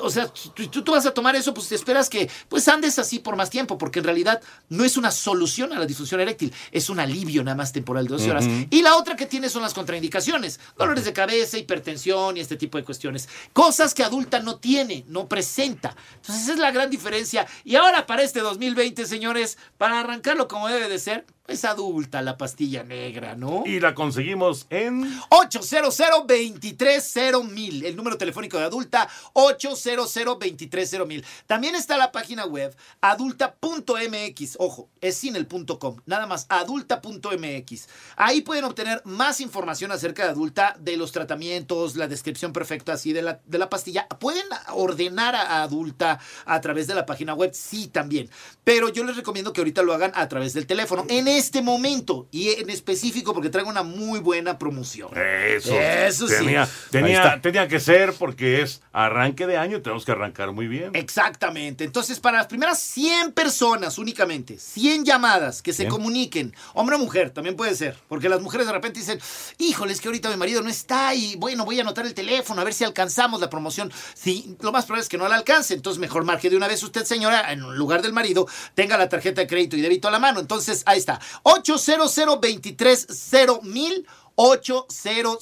[0.00, 2.98] O sea, tú, tú- tú vas a tomar eso, pues te esperas que pues andes
[2.98, 6.52] así por más tiempo, porque en realidad no es una solución a la disfunción eréctil,
[6.72, 8.46] es un alivio nada más temporal de 12 horas.
[8.70, 12.78] Y la otra que tiene son las contraindicaciones, dolores de cabeza, hipertensión y este tipo
[12.78, 13.28] de cuestiones.
[13.52, 15.94] Cosas que adulta no tiene, no presenta.
[16.16, 17.46] Entonces esa es la gran diferencia.
[17.62, 22.36] Y ahora para este 2020, señores, para arrancarlo como debe de ser, es adulta la
[22.36, 23.62] pastilla negra, ¿no?
[23.66, 31.96] Y la conseguimos en 800 230 el número telefónico de adulta 800 230 También está
[31.96, 37.88] la página web adulta.mx, ojo, es sin el punto .com, nada más adulta.mx.
[38.16, 43.12] Ahí pueden obtener más información acerca de adulta, de los tratamientos, la descripción perfecta así
[43.12, 44.06] de la, de la pastilla.
[44.20, 48.30] Pueden ordenar a, a adulta a través de la página web, sí también,
[48.64, 52.28] pero yo les recomiendo que ahorita lo hagan a través del teléfono en este momento
[52.30, 55.10] y en específico porque traigo una muy buena promoción.
[55.16, 55.78] Eso.
[55.80, 56.34] Eso sí.
[56.38, 60.52] tenía, Ahí tenía, tenía que ser porque es arranque de año y tenemos que arrancar
[60.52, 60.90] muy bien.
[60.94, 61.84] Exactamente.
[61.84, 67.30] Entonces, para las primeras 100 personas únicamente, 100 llamadas que se comuniquen, hombre o mujer,
[67.30, 69.20] también puede ser, porque las mujeres de repente dicen,
[69.58, 72.60] híjole, es que ahorita mi marido no está y bueno, voy a anotar el teléfono
[72.60, 73.92] a ver si alcanzamos la promoción.
[74.14, 76.82] Sí, lo más probable es que no la alcance, entonces mejor marque de una vez
[76.82, 80.18] usted, señora, en lugar del marido, tenga la tarjeta de crédito y débito a la
[80.18, 80.40] mano.
[80.40, 81.20] Entonces, ahí está.
[81.42, 85.38] 800 230 mil 800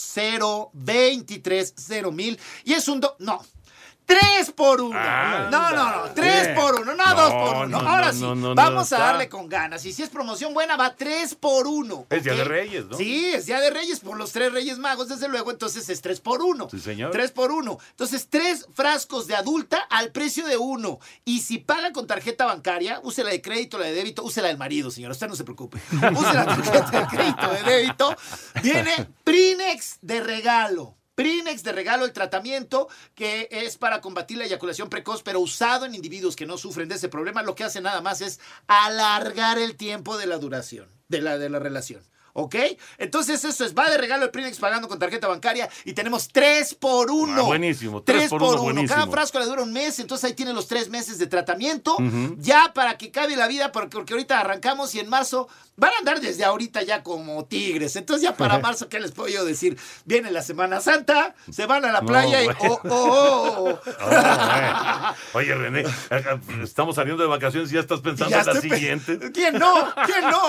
[0.73, 3.41] 230 mil y es un do- no
[4.07, 4.99] 3 por 1.
[4.99, 5.51] Anda.
[5.51, 6.13] No, no, no.
[6.15, 6.55] 3 Bien.
[6.55, 7.67] por 1, no, No, 2 por 1.
[7.69, 8.23] no, Ahora sí,
[8.55, 9.85] vamos a darle con ganas.
[9.87, 12.07] Y si es promoción buena, va 3 por 1.
[12.11, 12.97] Es Día de Reyes, ¿no?
[12.97, 16.21] Sí, es Día de Reyes por los tres Reyes Magos, desde luego, entonces es 3
[16.21, 16.69] por 1.
[16.71, 17.13] Sí, señor.
[17.13, 17.79] 3 por 1.
[17.91, 20.99] Entonces, tres frascos de adulta al precio de uno.
[21.25, 24.49] Y si paga con tarjeta bancaria, use la de crédito, la de débito, use la
[24.49, 25.13] del marido, señor.
[25.13, 25.79] Usted no se preocupe.
[25.91, 28.17] Use la tarjeta de crédito, de débito.
[28.63, 30.97] Viene Prinex de regalo.
[31.15, 35.95] Prinex de regalo el tratamiento que es para combatir la eyaculación precoz, pero usado en
[35.95, 39.77] individuos que no sufren de ese problema, lo que hace nada más es alargar el
[39.77, 42.03] tiempo de la duración de la, de la relación.
[42.37, 42.57] ¿Ok?
[42.99, 46.75] Entonces eso es, va de regalo el Prinex pagando con tarjeta bancaria y tenemos 3
[46.75, 47.41] por 1.
[47.41, 48.93] Ah, buenísimo, tres por uno, buenísimo.
[48.93, 51.97] Cada frasco le dura un mes, entonces ahí tiene los tres meses de tratamiento.
[52.39, 55.99] Ya para que cabe la vida, porque, porque ahorita arrancamos y en marzo van a
[55.99, 57.95] andar desde ahorita ya como tigres.
[57.97, 59.79] Entonces ya para marzo, ¿qué les puedo yo decir?
[60.05, 62.47] Viene la Semana Santa, se van a la No, playa y...
[62.47, 62.57] güey.
[62.61, 63.81] Oh, oh, oh, oh.
[64.17, 65.15] Ah.
[65.35, 69.19] Oye, René, acá estamos saliendo de vacaciones y ya estás pensando Ya en la siguiente.
[69.33, 69.93] ¿Quién no?
[70.07, 70.43] ¿Quién no?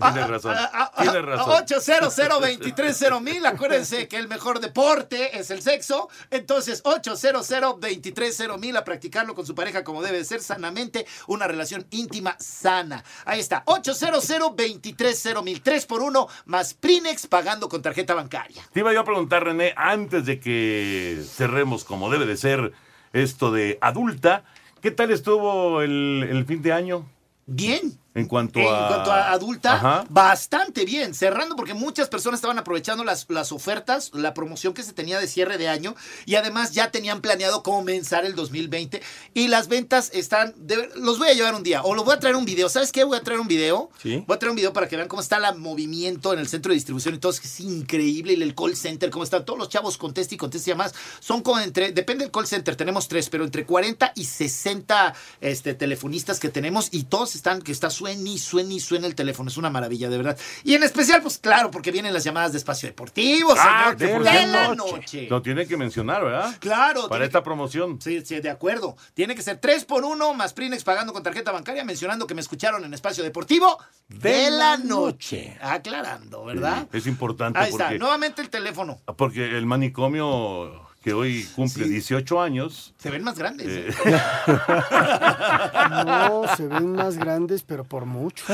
[0.12, 0.56] Tienes razón.
[0.98, 1.50] Tienes razón.
[1.62, 3.46] 800 23 mil.
[3.46, 6.08] Acuérdense que el mejor deporte es el sexo.
[6.30, 7.48] Entonces, 800
[7.80, 11.06] 23 mil a practicarlo con su pareja como debe de ser sanamente.
[11.26, 13.04] Una relación íntima sana.
[13.24, 13.62] Ahí está.
[13.66, 15.62] 800 23 mil.
[15.62, 18.62] 3 por 1 más Prinex pagando con tarjeta bancaria.
[18.72, 22.72] Te iba yo a preguntar, René, antes de que cerremos como debe de ser
[23.12, 24.44] esto de adulta,
[24.80, 27.08] ¿qué tal estuvo el, el fin de año?
[27.46, 27.98] Bien.
[28.14, 28.88] En cuanto En a...
[28.88, 30.04] cuanto a adulta, Ajá.
[30.08, 31.14] bastante bien.
[31.14, 35.28] Cerrando porque muchas personas estaban aprovechando las, las ofertas, la promoción que se tenía de
[35.28, 35.94] cierre de año
[36.26, 39.00] y además ya tenían planeado comenzar el 2020
[39.34, 40.54] y las ventas están...
[40.56, 42.68] de- los voy a llevar un día o los voy a traer un video.
[42.68, 43.04] ¿Sabes qué?
[43.04, 43.90] Voy a traer un video.
[44.02, 44.24] Sí.
[44.26, 46.70] Voy a traer un video para que vean cómo está el movimiento en el centro
[46.70, 47.30] de distribución y todo.
[47.32, 48.32] Es increíble.
[48.34, 50.94] Y el call center, cómo están todos los chavos contesta y contesta y demás.
[51.20, 55.74] Son como entre, depende del call center, tenemos tres, pero entre 40 y 60 este,
[55.74, 59.50] telefonistas que tenemos y todos están, que está suene y suene y suena el teléfono.
[59.50, 60.38] Es una maravilla, de verdad.
[60.64, 64.46] Y en especial, pues claro, porque vienen las llamadas de espacio deportivo, Ah, señor, de
[64.46, 65.26] la noche.
[65.28, 66.56] Lo tienen que mencionar, ¿verdad?
[66.60, 67.02] Claro.
[67.02, 68.00] Para tiene esta que- promoción.
[68.00, 68.96] Sí, sí, de acuerdo.
[69.12, 72.40] Tiene que ser 3 por 1 más Prinex pagando con tarjeta bancaria, mencionando que me
[72.40, 73.78] escucharon en espacio deportivo
[74.08, 75.58] de la noche.
[75.60, 76.88] Aclarando, ¿verdad?
[76.92, 78.98] Es importante Ahí está, porque, nuevamente el teléfono.
[79.16, 82.92] porque el manicomio que hoy cumple 18 años...
[82.98, 83.66] Se ven más grandes.
[83.68, 84.20] eh, ¿eh?
[86.04, 88.44] No, se ven más grandes, pero por mucho.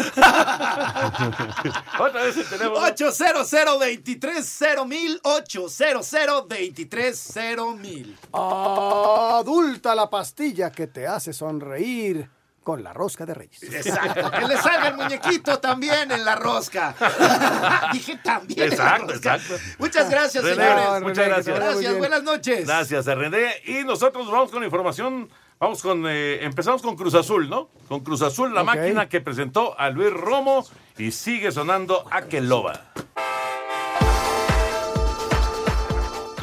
[1.99, 2.79] Otra vez teléfono.
[2.87, 7.35] 800 23 mil 800 23
[7.81, 8.17] mil.
[8.33, 12.31] Adulta la pastilla que te hace sonreír
[12.67, 13.63] con la rosca de Reyes.
[13.63, 16.97] Exacto, que le salga el muñequito también en la rosca.
[17.93, 18.61] Dije también.
[18.65, 19.35] en la Exacto, rosca.
[19.37, 19.65] exacto.
[19.79, 21.03] Muchas gracias, René, señores.
[21.05, 21.57] muchas gracias.
[21.61, 22.67] Gracias, buenas noches.
[22.67, 23.53] Gracias, a René.
[23.67, 25.29] Y nosotros nos vamos con la información.
[25.61, 27.71] Vamos con, eh, empezamos con Cruz Azul, ¿no?
[27.87, 30.67] Con Cruz Azul, la máquina que presentó a Luis Romo
[30.99, 32.81] y sigue sonando Aqueloba.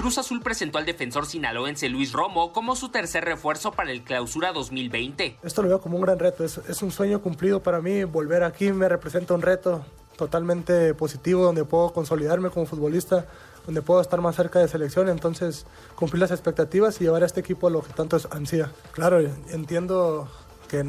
[0.04, 4.52] Cruz Azul presentó al defensor sinaloense Luis Romo como su tercer refuerzo para el Clausura
[4.52, 5.38] 2020.
[5.42, 8.74] Esto lo veo como un gran reto, es, un sueño cumplido para mí, volver aquí
[8.74, 9.86] me representa un reto
[10.18, 13.28] totalmente positivo donde puedo consolidarme como futbolista,
[13.66, 17.40] donde puedo estar más cerca de selección, entonces cumplir las expectativas y llevar a este
[17.40, 18.74] equipo a lo que tanto ansía.
[18.92, 20.28] Claro, entiendo
[20.74, 20.84] que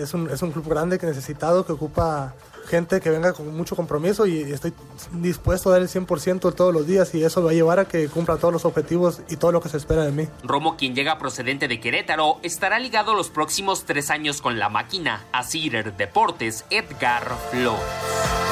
[0.00, 2.34] es un, es un club grande que necesitado, que ocupa
[2.68, 4.72] gente que venga con mucho compromiso y estoy
[5.12, 8.08] dispuesto a dar el 100% todos los días y eso va a llevar a que
[8.08, 10.28] cumpla todos los objetivos y todo lo que se espera de mí.
[10.44, 15.24] Romo, quien llega procedente de Querétaro, estará ligado los próximos tres años con la máquina.
[15.32, 18.43] A Deportes, Edgar Flores.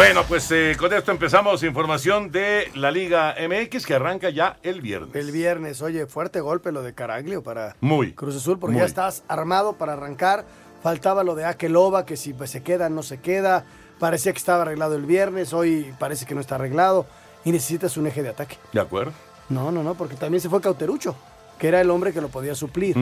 [0.00, 4.80] Bueno, pues eh, con esto empezamos información de la Liga MX que arranca ya el
[4.80, 5.14] viernes.
[5.14, 8.14] El viernes, oye, fuerte golpe lo de Caraglio para Muy.
[8.14, 8.80] Cruz Azul, porque muy.
[8.80, 10.46] ya estás armado para arrancar.
[10.82, 13.66] Faltaba lo de Akeloba, que si pues, se queda, no se queda.
[13.98, 17.04] Parecía que estaba arreglado el viernes, hoy parece que no está arreglado.
[17.44, 18.56] Y necesitas un eje de ataque.
[18.72, 19.12] ¿De acuerdo?
[19.50, 21.14] No, no, no, porque también se fue Cauterucho,
[21.58, 22.96] que era el hombre que lo podía suplir.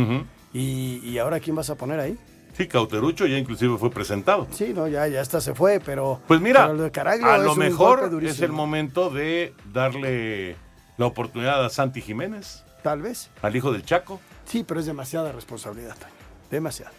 [0.53, 2.18] Y, y ahora quién vas a poner ahí?
[2.59, 4.48] Sí, Cauterucho ya inclusive fue presentado.
[4.52, 6.20] Sí, no, ya, ya hasta se fue, pero.
[6.26, 10.56] Pues mira, pero lo de Caraglio a lo mejor es el momento de darle
[10.96, 13.30] la oportunidad a Santi Jiménez, Tal vez.
[13.42, 14.20] al hijo del Chaco.
[14.44, 16.11] Sí, pero es demasiada responsabilidad, Toño.
[16.50, 16.90] Demasiada.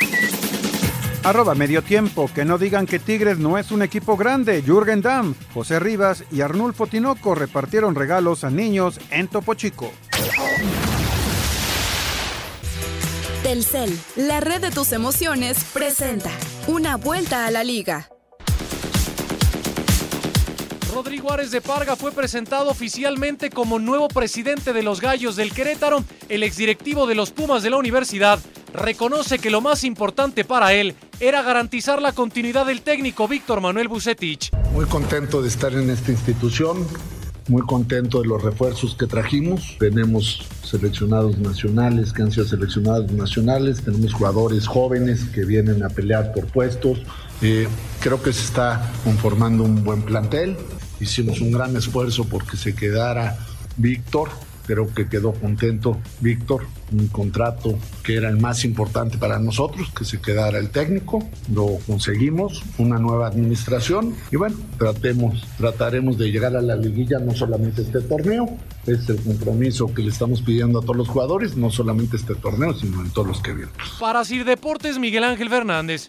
[1.24, 4.62] Arroba medio tiempo, que no digan que Tigres no es un equipo grande.
[4.62, 9.90] Jürgen Damm, José Rivas y Arnulfo Tinoco repartieron regalos a niños en Topo Chico.
[13.42, 16.30] Telcel, la red de tus emociones, presenta
[16.68, 18.08] una vuelta a la liga.
[20.94, 26.04] Rodrigo Árez de Parga fue presentado oficialmente como nuevo presidente de los Gallos del Querétaro.
[26.28, 28.38] El exdirectivo de los Pumas de la universidad
[28.72, 33.88] reconoce que lo más importante para él era garantizar la continuidad del técnico Víctor Manuel
[33.88, 34.52] Bucetich.
[34.72, 36.86] Muy contento de estar en esta institución,
[37.48, 39.76] muy contento de los refuerzos que trajimos.
[39.80, 46.32] Tenemos seleccionados nacionales que han sido seleccionados nacionales, tenemos jugadores jóvenes que vienen a pelear
[46.32, 47.00] por puestos.
[47.42, 47.66] Eh,
[48.00, 50.56] creo que se está conformando un buen plantel.
[51.00, 53.36] Hicimos un gran esfuerzo porque se quedara
[53.76, 54.30] Víctor.
[54.66, 60.06] Creo que quedó contento Víctor, un contrato que era el más importante para nosotros, que
[60.06, 61.22] se quedara el técnico.
[61.52, 67.34] Lo conseguimos, una nueva administración y bueno, tratemos, trataremos de llegar a la liguilla no
[67.34, 71.70] solamente este torneo, es el compromiso que le estamos pidiendo a todos los jugadores, no
[71.70, 73.74] solamente este torneo, sino en todos los que vienen.
[74.00, 76.08] Para Sir Deportes, Miguel Ángel Fernández.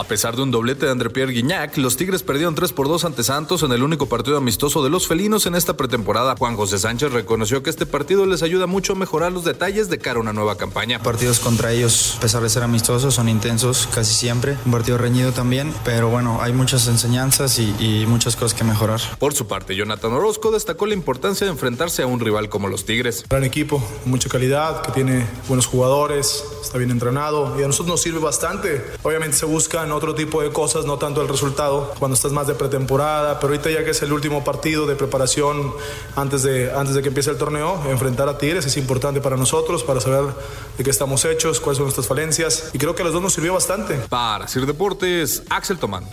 [0.00, 3.04] A pesar de un doblete de André Pierre Guignac, los Tigres perdieron 3 por 2
[3.04, 6.36] ante Santos en el único partido amistoso de los felinos en esta pretemporada.
[6.38, 9.98] Juan José Sánchez reconoció que este partido les ayuda mucho a mejorar los detalles de
[9.98, 11.02] cara a una nueva campaña.
[11.02, 14.56] Partidos contra ellos, a pesar de ser amistosos, son intensos casi siempre.
[14.64, 19.02] Un partido reñido también, pero bueno, hay muchas enseñanzas y, y muchas cosas que mejorar.
[19.18, 22.86] Por su parte, Jonathan Orozco destacó la importancia de enfrentarse a un rival como los
[22.86, 23.26] Tigres.
[23.28, 28.00] Gran equipo, mucha calidad, que tiene buenos jugadores, está bien entrenado y a nosotros nos
[28.00, 28.82] sirve bastante.
[29.02, 32.54] Obviamente se buscan otro tipo de cosas, no tanto el resultado, cuando estás más de
[32.54, 35.72] pretemporada, pero ahorita ya que es el último partido de preparación
[36.16, 39.82] antes de, antes de que empiece el torneo, enfrentar a Tigres es importante para nosotros,
[39.84, 40.32] para saber
[40.76, 43.32] de qué estamos hechos, cuáles son nuestras falencias y creo que a los dos nos
[43.32, 43.94] sirvió bastante.
[44.08, 46.04] Para Sir Deportes, Axel Tomán.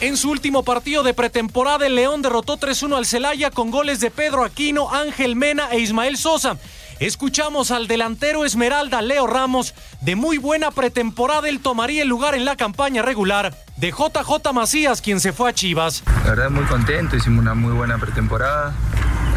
[0.00, 4.10] En su último partido de pretemporada, el León derrotó 3-1 al Celaya con goles de
[4.10, 6.58] Pedro Aquino, Ángel Mena e Ismael Sosa.
[7.04, 9.74] Escuchamos al delantero Esmeralda Leo Ramos.
[10.00, 15.02] De muy buena pretemporada, él tomaría el lugar en la campaña regular de JJ Macías,
[15.02, 16.02] quien se fue a Chivas.
[16.24, 17.14] La verdad, muy contento.
[17.14, 18.72] Hicimos una muy buena pretemporada.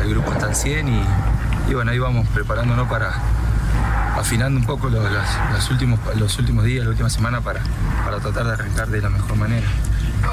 [0.02, 1.02] El grupo está al 100 y,
[1.70, 3.22] y bueno, ahí vamos preparándonos para
[4.16, 7.60] afinando un poco los, últimos, los últimos días, la última semana para,
[8.06, 9.68] para tratar de arrancar de la mejor manera.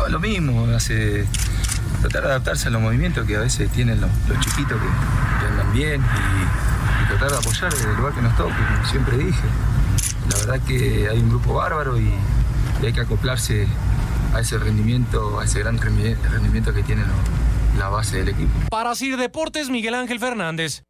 [0.09, 1.26] Lo mismo, hace
[2.01, 5.72] tratar de adaptarse a los movimientos que a veces tienen los, chiquitos que, que andan
[5.72, 6.01] bien
[7.09, 9.42] tratar de apoyar desde el lugar que nos toque, como siempre dije.
[10.30, 12.12] La verdad que hay un grupo bárbaro y,
[12.82, 13.66] hay que acoplarse
[14.34, 17.02] a ese rendimiento, a ese gran rendi- rendimiento que tiene
[17.78, 18.50] la base del equipo.
[18.70, 20.82] Para Sir Deportes, Miguel Ángel Fernández.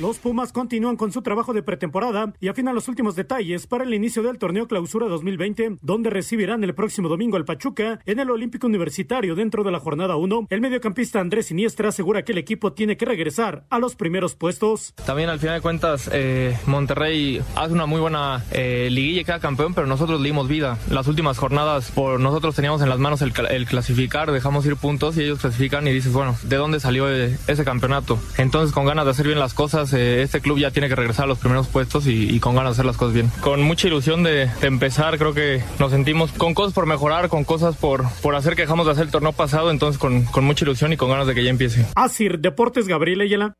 [0.00, 3.92] Los Pumas continúan con su trabajo de pretemporada y afinan los últimos detalles para el
[3.92, 8.68] inicio del torneo Clausura 2020, donde recibirán el próximo domingo al Pachuca en el Olímpico
[8.68, 10.46] Universitario dentro de la jornada 1.
[10.50, 14.94] El mediocampista Andrés Siniestra asegura que el equipo tiene que regresar a los primeros puestos.
[15.04, 19.74] También al final de cuentas, eh, Monterrey hace una muy buena eh, liguilla y campeón,
[19.74, 20.78] pero nosotros le dimos vida.
[20.90, 25.16] Las últimas jornadas, por nosotros teníamos en las manos el, el clasificar, dejamos ir puntos
[25.16, 28.16] y ellos clasifican y dices, bueno, ¿de dónde salió eh, ese campeonato?
[28.36, 31.24] Entonces, con ganas de hacer bien las cosas, eh, este club ya tiene que regresar
[31.24, 33.30] a los primeros puestos y, y con ganas de hacer las cosas bien.
[33.40, 37.44] Con mucha ilusión de, de empezar, creo que nos sentimos con cosas por mejorar, con
[37.44, 40.64] cosas por, por hacer que dejamos de hacer el torneo pasado, entonces con, con mucha
[40.64, 41.86] ilusión y con ganas de que ya empiece.
[41.94, 43.54] Asir Deportes Gabriel Ayala.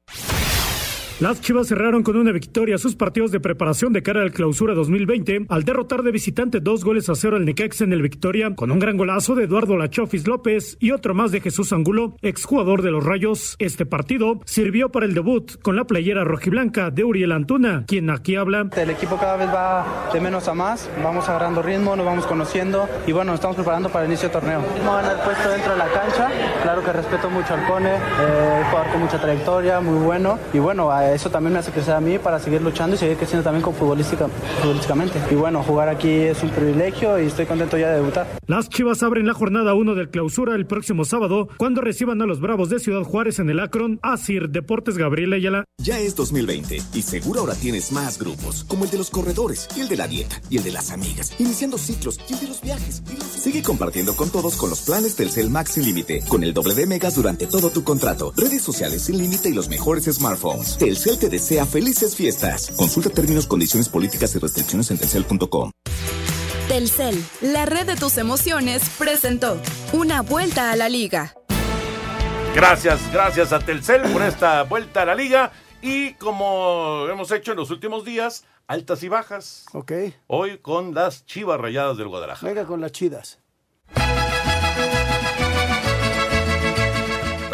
[1.21, 5.47] Las Chivas cerraron con una victoria sus partidos de preparación de cara al clausura 2020
[5.49, 8.79] al derrotar de visitante dos goles a cero al Necaxa en el Victoria con un
[8.79, 13.05] gran golazo de Eduardo Lachofis López y otro más de Jesús Angulo, exjugador de los
[13.05, 13.57] Rayos.
[13.59, 18.37] Este partido sirvió para el debut con la playera rojiblanca de Uriel Antuna, quien aquí
[18.37, 18.69] habla.
[18.77, 22.89] El equipo cada vez va de menos a más, vamos agarrando ritmo, nos vamos conociendo
[23.09, 24.61] y bueno, nos estamos preparando para el inicio del torneo.
[24.61, 26.31] Vamos a ganar puesto dentro de la cancha,
[26.63, 30.93] claro que respeto mucho al Cone, eh, jugador con mucha trayectoria, muy bueno y bueno,
[30.93, 33.63] a eso también me hace crecer a mí para seguir luchando y seguir creciendo también
[33.63, 34.29] con futbolística,
[34.63, 35.19] futbolísticamente.
[35.31, 38.27] Y bueno, jugar aquí es un privilegio y estoy contento ya de debutar.
[38.47, 42.41] Las Chivas abren la jornada 1 del clausura el próximo sábado cuando reciban a los
[42.41, 43.99] Bravos de Ciudad Juárez en el Akron.
[44.03, 45.65] Asir Deportes Gabriel Ayala.
[45.83, 49.81] Ya es 2020 y seguro ahora tienes más grupos, como el de los corredores, y
[49.81, 52.61] el de la dieta, y el de las amigas, iniciando ciclos, y el de los
[52.61, 53.03] viajes.
[53.13, 56.53] y los- Sigue compartiendo con todos con los planes Telcel Max sin límite, con el
[56.53, 60.77] doble de megas durante todo tu contrato, redes sociales sin límite y los mejores smartphones.
[60.79, 62.73] Telcel te desea felices fiestas.
[62.77, 65.71] Consulta términos, condiciones políticas y restricciones en telcel.com.
[66.69, 69.61] Telcel, la red de tus emociones, presentó
[69.93, 71.35] una vuelta a la liga.
[72.55, 75.53] Gracias, gracias a Telcel por esta vuelta a la liga.
[75.81, 79.65] Y como hemos hecho en los últimos días, altas y bajas.
[79.73, 79.93] Ok.
[80.27, 82.53] Hoy con las Chivas Rayadas del Guadalajara.
[82.53, 83.39] Venga con las chidas.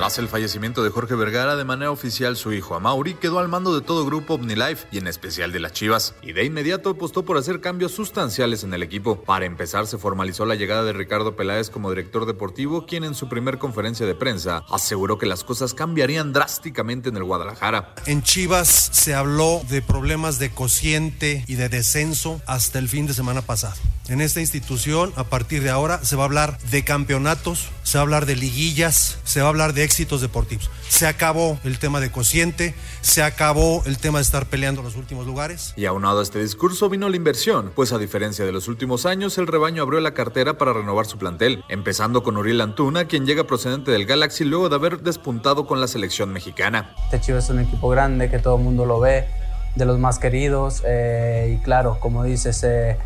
[0.05, 3.75] Tras el fallecimiento de Jorge Vergara, de manera oficial su hijo Amauri quedó al mando
[3.75, 7.39] de todo grupo OmniLife y en especial de las Chivas, y de inmediato apostó por
[7.39, 9.23] hacer cambios sustanciales en el equipo.
[9.23, 13.31] Para empezar, se formalizó la llegada de Ricardo Peláez como director deportivo, quien en su
[13.31, 17.95] primer conferencia de prensa aseguró que las cosas cambiarían drásticamente en el Guadalajara.
[18.05, 23.15] En Chivas se habló de problemas de cociente y de descenso hasta el fin de
[23.15, 23.77] semana pasado.
[24.09, 28.01] En esta institución, a partir de ahora, se va a hablar de campeonatos, se va
[28.01, 30.71] a hablar de liguillas, se va a hablar de éxitos deportivos.
[30.89, 35.25] Se acabó el tema de cociente, se acabó el tema de estar peleando los últimos
[35.25, 35.73] lugares.
[35.77, 39.39] Y aunado a este discurso vino la inversión, pues a diferencia de los últimos años,
[39.39, 43.45] el rebaño abrió la cartera para renovar su plantel, empezando con Uriel Antuna, quien llega
[43.45, 46.93] procedente del Galaxy luego de haber despuntado con la selección mexicana.
[47.05, 49.29] Este Chivas es un equipo grande que todo el mundo lo ve,
[49.77, 50.83] de los más queridos.
[50.85, 52.97] eh, y claro, como dices, eh,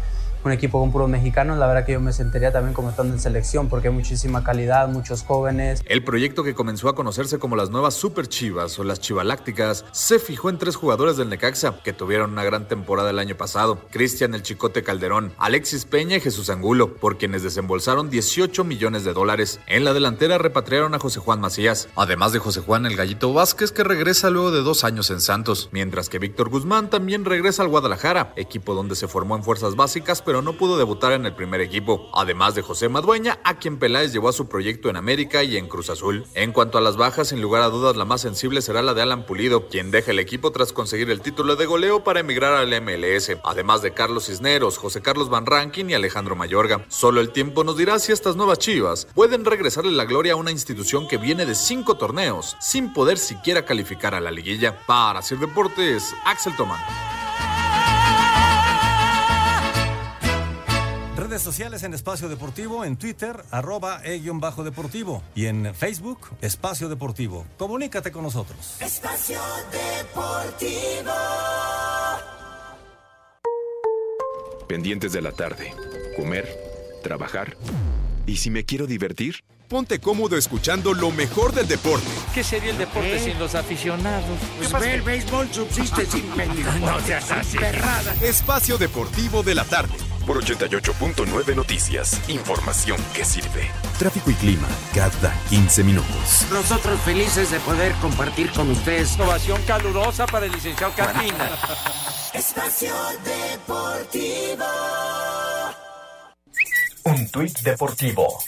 [0.45, 3.21] un equipo con puros mexicanos, la verdad que yo me sentiría también como estando en
[3.21, 5.83] selección porque hay muchísima calidad, muchos jóvenes.
[5.87, 10.19] El proyecto que comenzó a conocerse como las nuevas Super Chivas o las Chivalácticas se
[10.19, 14.35] fijó en tres jugadores del Necaxa que tuvieron una gran temporada el año pasado: Cristian
[14.35, 19.61] el Chicote Calderón, Alexis Peña y Jesús Angulo, por quienes desembolsaron 18 millones de dólares.
[19.67, 23.73] En la delantera repatriaron a José Juan Macías, además de José Juan el Gallito Vázquez
[23.73, 27.69] que regresa luego de dos años en Santos, mientras que Víctor Guzmán también regresa al
[27.69, 31.63] Guadalajara, equipo donde se formó en fuerzas básicas pero no pudo debutar en el primer
[31.63, 35.57] equipo, además de José Madueña, a quien Peláez llevó a su proyecto en América y
[35.57, 36.27] en Cruz Azul.
[36.35, 39.01] En cuanto a las bajas, sin lugar a dudas la más sensible será la de
[39.01, 42.79] Alan Pulido, quien deja el equipo tras conseguir el título de goleo para emigrar al
[42.83, 46.85] MLS, además de Carlos Cisneros, José Carlos Van Rankin y Alejandro Mayorga.
[46.89, 50.51] Solo el tiempo nos dirá si estas nuevas chivas pueden regresarle la gloria a una
[50.51, 54.79] institución que viene de cinco torneos sin poder siquiera calificar a la liguilla.
[54.87, 57.18] Para hacer deportes, Axel Tomán.
[61.39, 67.47] Redes sociales en Espacio Deportivo, en Twitter, arroba e-bajo deportivo y en Facebook, Espacio Deportivo.
[67.57, 68.75] Comunícate con nosotros.
[68.81, 69.39] Espacio
[69.71, 71.13] Deportivo.
[74.67, 75.73] Pendientes de la tarde.
[76.17, 76.49] Comer,
[77.05, 77.57] trabajar.
[78.27, 79.45] ¿Y si me quiero divertir?
[79.69, 82.09] Ponte cómodo escuchando lo mejor del deporte.
[82.35, 84.39] ¿Qué sería el deporte sin los aficionados?
[84.59, 86.75] Pues ve, el béisbol subsiste sin pendejos.
[86.81, 87.59] No seas así.
[87.59, 88.13] Perrada.
[88.23, 89.95] Espacio Deportivo de la tarde.
[90.29, 92.21] Por 88.9 Noticias.
[92.29, 93.71] Información que sirve.
[93.99, 96.47] Tráfico y clima cada 15 minutos.
[96.53, 99.19] Nosotros felices de poder compartir con ustedes.
[99.19, 101.49] Ovación calurosa para el licenciado Carmina.
[102.35, 102.93] Espacio
[103.25, 104.67] Deportivo.
[107.05, 108.39] Un tuit deportivo.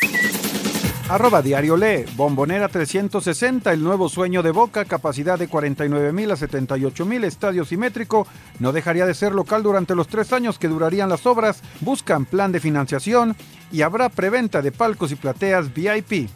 [1.11, 6.36] Arroba Diario Lee, Bombonera 360, el nuevo sueño de Boca, capacidad de 49 mil a
[6.36, 8.28] 78 mil, estadio simétrico,
[8.61, 12.52] no dejaría de ser local durante los tres años que durarían las obras, buscan plan
[12.52, 13.34] de financiación
[13.72, 16.30] y habrá preventa de palcos y plateas VIP.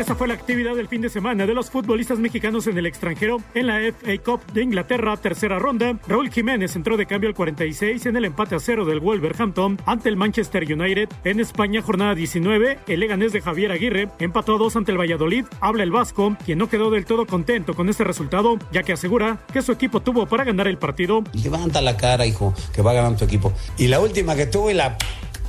[0.00, 3.36] Esa fue la actividad del fin de semana de los futbolistas mexicanos en el extranjero.
[3.52, 8.06] En la FA Cup de Inglaterra, tercera ronda, Raúl Jiménez entró de cambio al 46
[8.06, 11.10] en el empate a cero del Wolverhampton ante el Manchester United.
[11.24, 15.44] En España, jornada 19, el Leganés de Javier Aguirre empató a dos ante el Valladolid.
[15.60, 19.40] Habla el Vasco, quien no quedó del todo contento con este resultado, ya que asegura
[19.52, 21.22] que su equipo tuvo para ganar el partido.
[21.34, 23.52] Levanta la cara, hijo, que va ganando tu equipo.
[23.76, 24.96] Y la última que tuve la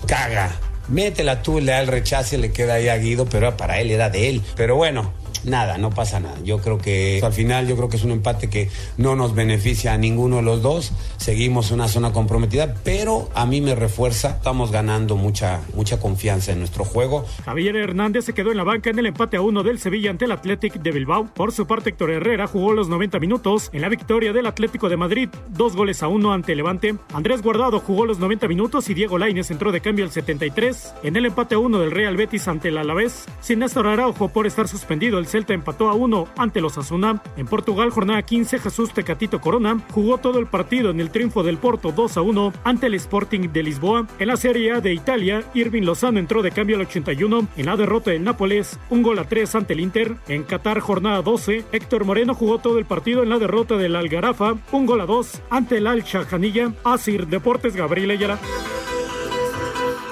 [0.05, 0.51] caga.
[0.87, 3.91] Métela tú, le da el rechazo y le queda ahí a Guido, pero para él
[3.91, 4.41] era de él.
[4.55, 5.13] Pero bueno,
[5.43, 6.37] nada, no pasa nada.
[6.43, 9.93] Yo creo que al final yo creo que es un empate que no nos beneficia
[9.93, 10.91] a ninguno de los dos.
[11.17, 14.29] Seguimos una zona comprometida, pero a mí me refuerza.
[14.29, 17.25] Estamos ganando mucha mucha confianza en nuestro juego.
[17.45, 20.25] Javier Hernández se quedó en la banca en el empate a uno del Sevilla ante
[20.25, 21.25] el Athletic de Bilbao.
[21.33, 24.97] Por su parte, Héctor Herrera jugó los 90 minutos en la victoria del Atlético de
[24.97, 26.95] Madrid, dos goles a uno ante Levante.
[27.13, 31.15] Andrés Guardado jugó los 90 minutos y Diego Lainez entró de cambio al 73 en
[31.15, 33.25] el empate a uno del Real Betis ante el Alavés.
[33.39, 37.23] Sin Néstor Araujo por estar suspendido, el Celta empató a uno ante los Asuna.
[37.37, 41.57] En Portugal, jornada 15, Jesús Tecatito Corona jugó todo el partido en el triunfo del
[41.57, 44.07] Porto 2 a 1 ante el Sporting de Lisboa.
[44.19, 47.47] En la Serie A de Italia, Irving Lozano entró de cambio al 81.
[47.55, 50.17] En la derrota del Nápoles, un gol a 3 ante el Inter.
[50.27, 54.55] En Qatar, jornada 12, Héctor Moreno jugó todo el partido en la derrota del Algarafa,
[54.73, 56.73] un gol a 2 ante el Al Shahanilla.
[56.83, 58.37] Asir Deportes Gabriel Ayala.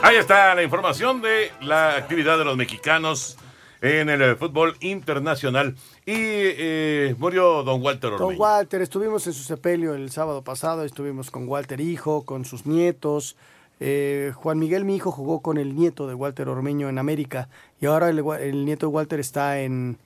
[0.01, 3.37] Ahí está la información de la actividad de los mexicanos
[3.81, 5.75] en el eh, fútbol internacional.
[6.05, 8.39] Y eh, murió don Walter Don Ormeño.
[8.39, 13.35] Walter, estuvimos en su sepelio el sábado pasado, estuvimos con Walter hijo, con sus nietos.
[13.79, 17.47] Eh, Juan Miguel, mi hijo, jugó con el nieto de Walter Ormeño en América
[17.79, 19.97] y ahora el, el nieto de Walter está en,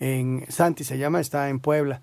[0.00, 2.02] en Santi se llama, está en Puebla.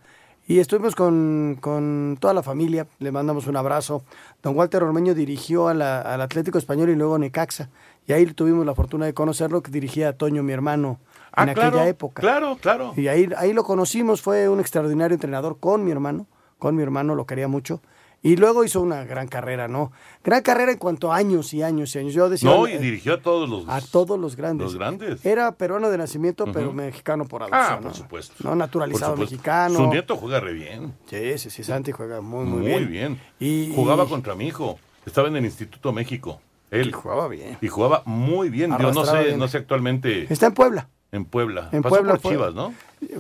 [0.49, 4.01] Y estuvimos con, con toda la familia, le mandamos un abrazo.
[4.41, 7.69] Don Walter Ormeño dirigió a la- al Atlético Español y luego a Necaxa.
[8.07, 10.97] Y ahí tuvimos la fortuna de conocerlo, que dirigía a Toño, mi hermano,
[11.33, 12.21] Ah, en claro, aquella época.
[12.21, 12.93] Claro, claro.
[12.97, 16.25] Y ahí, ahí lo conocimos, fue un extraordinario entrenador con mi hermano,
[16.57, 17.79] con mi hermano, lo quería mucho.
[18.21, 19.91] Y luego hizo una gran carrera, ¿no?
[20.25, 22.13] Gran carrera en cuanto a años y años y años.
[22.13, 24.65] Yo decía, No, y dirigió a todos los, a todos los grandes.
[24.65, 25.25] los grandes.
[25.25, 27.61] Era peruano de nacimiento, pero mexicano por adopción.
[27.65, 27.93] Ah, por ¿no?
[27.93, 28.33] supuesto.
[28.43, 29.35] No naturalizado supuesto.
[29.35, 29.75] mexicano.
[29.79, 30.93] Su nieto juega re bien.
[31.09, 32.89] Sí, sí, sí, Santi juega muy, muy, Muy, bien.
[32.89, 33.21] bien.
[33.39, 34.77] Y, Jugaba y- contra mi hijo.
[35.05, 36.41] Estaba en el Instituto México.
[36.71, 36.89] Él.
[36.89, 37.57] Y jugaba bien.
[37.61, 38.75] Y jugaba muy bien.
[38.79, 39.39] Yo no sé, bien.
[39.39, 40.31] no sé actualmente.
[40.31, 40.89] Está en Puebla.
[41.13, 41.69] En Puebla.
[41.71, 42.73] En Pasó Puebla por fue- Chivas, ¿no?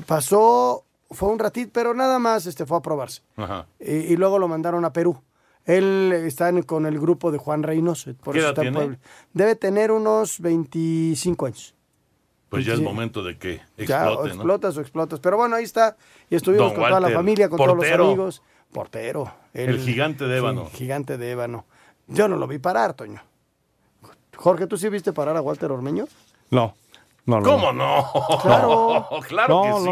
[0.05, 3.21] Pasó, fue un ratito, pero nada más este, fue a probarse.
[3.35, 3.65] Ajá.
[3.79, 5.21] Y, y luego lo mandaron a Perú.
[5.65, 8.13] Él está en- con el grupo de Juan Reynoso.
[8.15, 8.97] Por ¿Qué edad está tiene?
[9.33, 11.75] Debe tener unos 25 años.
[12.49, 14.33] Pues ya es momento de que ya, o explote, ¿no?
[14.33, 15.19] explotas o explotas.
[15.19, 15.97] Pero bueno, ahí está.
[16.31, 18.41] Y estuvimos Don con toda la familia, con todos los amigos.
[18.71, 19.31] Portero.
[19.53, 20.67] El gigante de ébano.
[20.71, 21.65] Sí, gigante de ébano.
[22.07, 23.21] Yo no lo vi parar, Toño.
[24.35, 26.07] Jorge, ¿tú sí viste parar a Walter Ormeño?
[26.49, 26.73] No.
[27.29, 28.05] No, no, ¿Cómo no?
[28.41, 29.07] Claro.
[29.27, 29.85] claro No, que sí.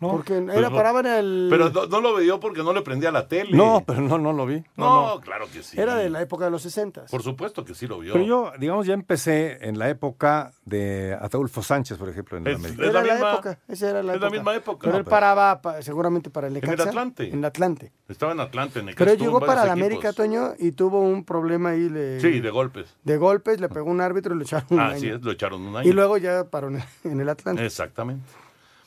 [0.00, 0.12] no, no.
[0.12, 0.76] Porque Pues era no.
[0.76, 1.46] paraba en el...
[1.50, 3.56] Pero no, no lo vio porque no le prendía la tele.
[3.56, 4.62] No, pero no, no lo vi.
[4.76, 5.78] No, claro que sí.
[5.80, 7.04] Era de la época de los 60.
[7.10, 8.12] Por supuesto que sí lo vio.
[8.14, 12.54] Pero yo, digamos, ya empecé en la época de Adolfo Sánchez, por ejemplo, en Es-
[12.54, 12.82] el América.
[12.84, 13.58] es Era la época.
[13.68, 14.30] Esa era la es la época.
[14.30, 14.78] misma época.
[14.80, 16.82] Pero No, él pero- paraba pa- seguramente para el En Necaxa.
[16.82, 17.28] el Atlante.
[17.28, 17.92] En el Atlante.
[18.08, 20.12] Estaba en Atlante, en Necaxa, Pero llegó en para la América.
[20.12, 22.96] Toño, y tuvo un problema ahí de, Sí, de golpes.
[23.04, 24.98] de golpes, le pegó un árbitro y lo echaron un Ah, año.
[25.00, 25.88] sí, es, lo echaron un año.
[25.88, 27.64] Y luego ya paró en el, en el Atlante.
[27.64, 28.26] Exactamente.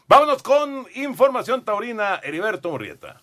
[0.07, 3.21] Vámonos con información taurina, Heriberto Murrieta.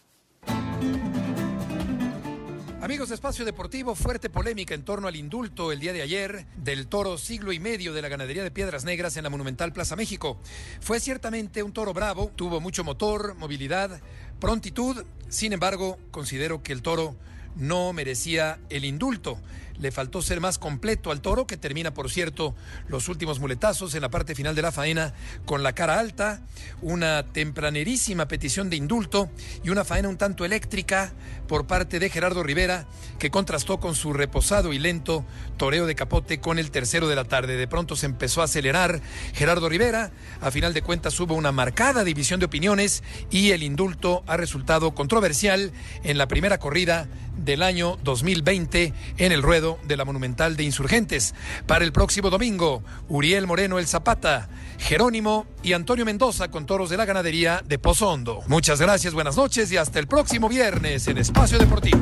[2.83, 6.89] Amigos de Espacio Deportivo, fuerte polémica en torno al indulto el día de ayer del
[6.89, 10.37] toro siglo y medio de la ganadería de Piedras Negras en la Monumental Plaza México.
[10.81, 14.01] Fue ciertamente un toro bravo, tuvo mucho motor, movilidad,
[14.41, 17.15] prontitud, sin embargo, considero que el toro
[17.55, 19.39] no merecía el indulto.
[19.79, 22.55] Le faltó ser más completo al toro, que termina, por cierto,
[22.89, 25.15] los últimos muletazos en la parte final de la faena
[25.47, 26.43] con la cara alta,
[26.81, 29.31] una tempranerísima petición de indulto
[29.65, 31.13] y una faena un tanto eléctrica
[31.49, 32.87] por parte de Gerardo Rivera,
[33.19, 35.25] que contrastó con su reposado y lento
[35.57, 37.57] toreo de capote con el tercero de la tarde.
[37.57, 39.01] De pronto se empezó a acelerar
[39.35, 44.23] Gerardo Rivera, a final de cuentas hubo una marcada división de opiniones y el indulto
[44.27, 45.73] ha resultado controversial
[46.05, 51.35] en la primera corrida del año 2020 en el ruedo de la Monumental de Insurgentes.
[51.67, 54.49] Para el próximo domingo, Uriel Moreno el Zapata,
[54.79, 58.41] Jerónimo y Antonio Mendoza con toros de la ganadería de Pozo Hondo.
[58.49, 62.01] Muchas gracias, buenas noches y hasta el próximo viernes en Espacio Deportivo.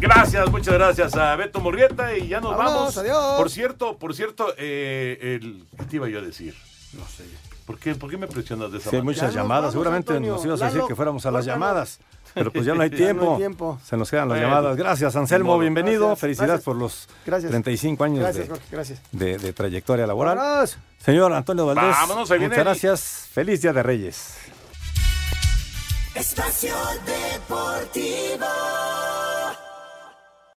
[0.00, 2.98] Gracias, muchas gracias a Beto Murrieta y ya nos Vámonos, vamos.
[2.98, 3.36] adiós.
[3.36, 6.54] Por cierto, por cierto, eh, el, ¿qué te iba yo a decir?
[6.92, 7.24] No sé.
[7.66, 9.04] ¿Por qué, por qué me presionas de esa Sí, manera?
[9.04, 9.60] muchas llamadas.
[9.62, 10.34] vamos, Seguramente Antonio.
[10.34, 11.98] nos ibas a decir Lalo, que fuéramos a las llamadas.
[12.34, 13.78] Pero pues ya no hay Ya no hay tiempo.
[13.84, 14.76] Se nos quedan las Bueno, llamadas.
[14.76, 15.58] Gracias, Anselmo.
[15.58, 16.06] Bienvenido.
[16.06, 16.64] Gracias, Felicidades gracias.
[16.64, 17.50] por los Gracias.
[17.50, 19.00] 35 años Gracias, de, Jorge, gracias.
[19.12, 20.36] de- de trayectoria laboral.
[20.36, 20.78] Vámonos.
[20.98, 21.84] Señor Antonio Valdés.
[21.84, 23.28] Vámonos, ahí viene muchas gracias.
[23.32, 24.34] Feliz Día de Reyes.
[26.14, 26.74] Espacio
[27.06, 28.46] Deportivo.